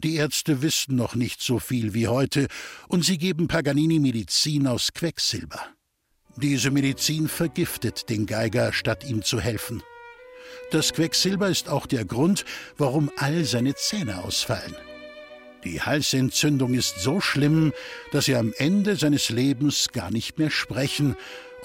Die 0.00 0.16
Ärzte 0.16 0.60
wissen 0.60 0.94
noch 0.94 1.14
nicht 1.14 1.40
so 1.40 1.58
viel 1.58 1.94
wie 1.94 2.06
heute, 2.06 2.48
und 2.88 3.02
sie 3.02 3.16
geben 3.16 3.48
Paganini 3.48 3.98
Medizin 3.98 4.66
aus 4.66 4.92
Quecksilber. 4.92 5.58
Diese 6.36 6.70
Medizin 6.70 7.28
vergiftet 7.28 8.10
den 8.10 8.26
Geiger, 8.26 8.74
statt 8.74 9.02
ihm 9.08 9.22
zu 9.22 9.40
helfen. 9.40 9.82
Das 10.72 10.92
Quecksilber 10.92 11.48
ist 11.48 11.70
auch 11.70 11.86
der 11.86 12.04
Grund, 12.04 12.44
warum 12.76 13.10
all 13.16 13.46
seine 13.46 13.74
Zähne 13.74 14.22
ausfallen. 14.22 14.76
Die 15.64 15.80
Halsentzündung 15.80 16.74
ist 16.74 16.98
so 16.98 17.22
schlimm, 17.22 17.72
dass 18.12 18.28
er 18.28 18.38
am 18.38 18.52
Ende 18.58 18.96
seines 18.96 19.30
Lebens 19.30 19.88
gar 19.92 20.10
nicht 20.10 20.38
mehr 20.38 20.50
sprechen 20.50 21.16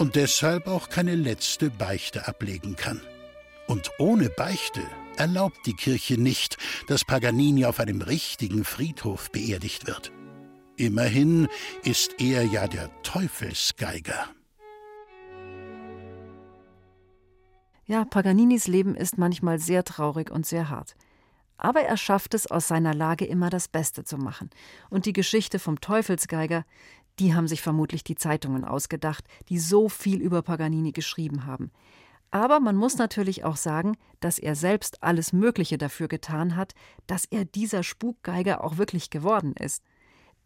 und 0.01 0.15
deshalb 0.15 0.67
auch 0.67 0.89
keine 0.89 1.13
letzte 1.13 1.69
Beichte 1.69 2.27
ablegen 2.27 2.75
kann. 2.75 2.99
Und 3.67 3.91
ohne 3.99 4.29
Beichte 4.29 4.81
erlaubt 5.15 5.59
die 5.67 5.75
Kirche 5.75 6.19
nicht, 6.19 6.57
dass 6.87 7.05
Paganini 7.05 7.65
auf 7.65 7.79
einem 7.79 8.01
richtigen 8.01 8.63
Friedhof 8.63 9.31
beerdigt 9.31 9.85
wird. 9.85 10.11
Immerhin 10.75 11.47
ist 11.83 12.19
er 12.19 12.43
ja 12.43 12.67
der 12.67 12.89
Teufelsgeiger. 13.03 14.27
Ja, 17.85 18.03
Paganinis 18.03 18.65
Leben 18.65 18.95
ist 18.95 19.19
manchmal 19.19 19.59
sehr 19.59 19.83
traurig 19.83 20.31
und 20.31 20.47
sehr 20.47 20.71
hart. 20.71 20.95
Aber 21.57 21.81
er 21.81 21.95
schafft 21.95 22.33
es, 22.33 22.47
aus 22.49 22.67
seiner 22.67 22.95
Lage 22.95 23.25
immer 23.25 23.51
das 23.51 23.67
Beste 23.67 24.03
zu 24.03 24.17
machen. 24.17 24.49
Und 24.89 25.05
die 25.05 25.13
Geschichte 25.13 25.59
vom 25.59 25.79
Teufelsgeiger, 25.79 26.65
die 27.21 27.35
haben 27.35 27.47
sich 27.47 27.61
vermutlich 27.61 28.03
die 28.03 28.15
Zeitungen 28.15 28.65
ausgedacht, 28.65 29.25
die 29.47 29.59
so 29.59 29.89
viel 29.89 30.19
über 30.21 30.41
Paganini 30.41 30.91
geschrieben 30.91 31.45
haben. 31.45 31.69
Aber 32.31 32.59
man 32.59 32.75
muss 32.75 32.97
natürlich 32.97 33.43
auch 33.43 33.57
sagen, 33.57 33.95
dass 34.21 34.39
er 34.39 34.55
selbst 34.55 35.03
alles 35.03 35.31
Mögliche 35.31 35.77
dafür 35.77 36.07
getan 36.07 36.55
hat, 36.55 36.73
dass 37.05 37.25
er 37.25 37.45
dieser 37.45 37.83
Spukgeiger 37.83 38.63
auch 38.63 38.77
wirklich 38.77 39.11
geworden 39.11 39.53
ist. 39.53 39.83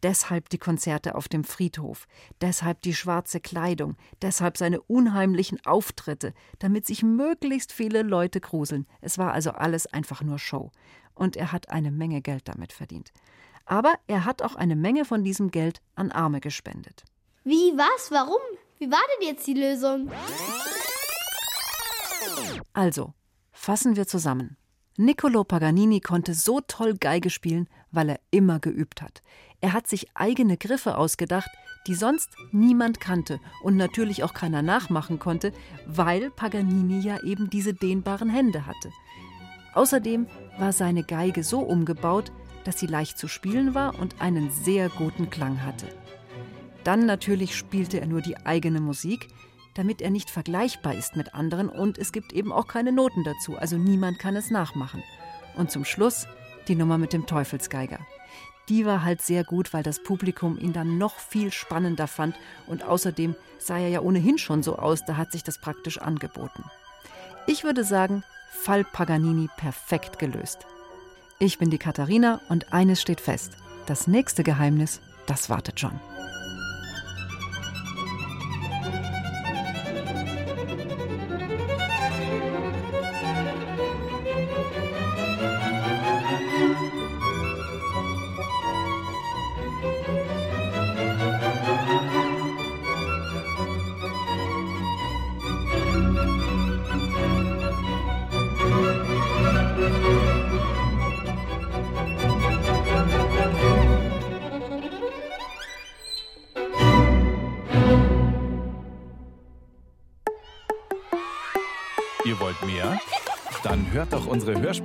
Deshalb 0.03 0.49
die 0.49 0.57
Konzerte 0.57 1.15
auf 1.15 1.29
dem 1.29 1.45
Friedhof, 1.45 2.07
deshalb 2.41 2.81
die 2.81 2.93
schwarze 2.93 3.39
Kleidung, 3.39 3.95
deshalb 4.21 4.57
seine 4.57 4.81
unheimlichen 4.81 5.65
Auftritte, 5.65 6.33
damit 6.59 6.85
sich 6.85 7.03
möglichst 7.03 7.71
viele 7.71 8.01
Leute 8.01 8.41
gruseln. 8.41 8.85
Es 8.99 9.17
war 9.17 9.31
also 9.31 9.51
alles 9.51 9.87
einfach 9.87 10.21
nur 10.21 10.39
Show. 10.39 10.71
Und 11.13 11.37
er 11.37 11.53
hat 11.53 11.69
eine 11.69 11.91
Menge 11.91 12.21
Geld 12.21 12.49
damit 12.49 12.73
verdient. 12.73 13.13
Aber 13.65 13.95
er 14.07 14.25
hat 14.25 14.41
auch 14.41 14.55
eine 14.55 14.75
Menge 14.75 15.05
von 15.05 15.23
diesem 15.23 15.51
Geld 15.51 15.81
an 15.95 16.11
Arme 16.11 16.39
gespendet. 16.39 17.03
Wie, 17.43 17.73
was, 17.75 18.11
warum? 18.11 18.41
Wie 18.79 18.91
war 18.91 19.01
denn 19.15 19.27
jetzt 19.27 19.45
die 19.47 19.53
Lösung? 19.53 20.11
Also, 22.73 23.13
fassen 23.51 23.95
wir 23.95 24.07
zusammen. 24.07 24.57
Niccolo 24.97 25.43
Paganini 25.43 25.99
konnte 25.99 26.33
so 26.33 26.61
toll 26.61 26.95
Geige 26.95 27.29
spielen, 27.29 27.67
weil 27.91 28.09
er 28.09 28.19
immer 28.31 28.59
geübt 28.59 29.01
hat. 29.01 29.21
Er 29.59 29.73
hat 29.73 29.87
sich 29.87 30.07
eigene 30.13 30.57
Griffe 30.57 30.97
ausgedacht, 30.97 31.49
die 31.87 31.95
sonst 31.95 32.29
niemand 32.51 32.99
kannte 32.99 33.39
und 33.61 33.77
natürlich 33.77 34.23
auch 34.23 34.33
keiner 34.33 34.61
nachmachen 34.61 35.19
konnte, 35.19 35.51
weil 35.85 36.31
Paganini 36.31 36.99
ja 36.99 37.21
eben 37.23 37.49
diese 37.49 37.73
dehnbaren 37.73 38.29
Hände 38.29 38.65
hatte. 38.65 38.91
Außerdem 39.73 40.27
war 40.57 40.71
seine 40.71 41.03
Geige 41.03 41.43
so 41.43 41.59
umgebaut, 41.59 42.31
dass 42.65 42.79
sie 42.79 42.87
leicht 42.87 43.17
zu 43.17 43.27
spielen 43.27 43.73
war 43.73 43.97
und 43.97 44.21
einen 44.21 44.51
sehr 44.51 44.89
guten 44.89 45.29
Klang 45.29 45.63
hatte. 45.63 45.87
Dann 46.83 47.05
natürlich 47.05 47.55
spielte 47.55 47.99
er 47.99 48.07
nur 48.07 48.21
die 48.21 48.37
eigene 48.45 48.81
Musik, 48.81 49.29
damit 49.73 50.01
er 50.01 50.09
nicht 50.09 50.29
vergleichbar 50.29 50.95
ist 50.95 51.15
mit 51.15 51.33
anderen 51.33 51.69
und 51.69 51.97
es 51.97 52.11
gibt 52.11 52.33
eben 52.33 52.51
auch 52.51 52.67
keine 52.67 52.91
Noten 52.91 53.23
dazu, 53.23 53.57
also 53.57 53.77
niemand 53.77 54.19
kann 54.19 54.35
es 54.35 54.51
nachmachen. 54.51 55.03
Und 55.55 55.71
zum 55.71 55.85
Schluss 55.85 56.27
die 56.67 56.75
Nummer 56.75 56.97
mit 56.97 57.13
dem 57.13 57.25
Teufelsgeiger. 57.25 57.99
Die 58.69 58.85
war 58.85 59.03
halt 59.03 59.21
sehr 59.21 59.43
gut, 59.43 59.73
weil 59.73 59.83
das 59.83 60.01
Publikum 60.01 60.57
ihn 60.57 60.73
dann 60.73 60.97
noch 60.97 61.19
viel 61.19 61.51
spannender 61.51 62.07
fand 62.07 62.35
und 62.67 62.83
außerdem 62.83 63.35
sah 63.59 63.77
er 63.77 63.89
ja 63.89 64.01
ohnehin 64.01 64.37
schon 64.37 64.63
so 64.63 64.77
aus, 64.77 65.05
da 65.05 65.17
hat 65.17 65.31
sich 65.31 65.43
das 65.43 65.59
praktisch 65.59 65.99
angeboten. 65.99 66.63
Ich 67.45 67.63
würde 67.63 67.83
sagen, 67.83 68.23
Fall 68.51 68.83
Paganini 68.83 69.49
perfekt 69.57 70.17
gelöst. 70.17 70.65
Ich 71.37 71.57
bin 71.57 71.69
die 71.69 71.77
Katharina 71.77 72.39
und 72.47 72.71
eines 72.71 73.01
steht 73.01 73.19
fest. 73.19 73.57
Das 73.87 74.07
nächste 74.07 74.41
Geheimnis, 74.43 75.01
das 75.25 75.49
wartet 75.49 75.81
schon. 75.81 75.99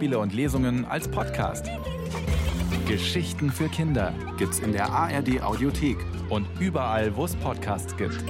Hörspiele 0.01 0.19
und 0.19 0.33
Lesungen 0.33 0.87
als 0.87 1.09
Podcast. 1.09 1.67
Geschichten 2.89 3.51
für 3.51 3.69
Kinder 3.69 4.15
gibt's 4.39 4.59
in 4.59 4.73
der 4.73 4.91
ARD 4.91 5.43
Audiothek 5.43 5.99
und 6.31 6.47
überall, 6.59 7.15
wo 7.17 7.27
es 7.27 7.37
Podcasts 7.37 7.95
gibt. 7.99 8.25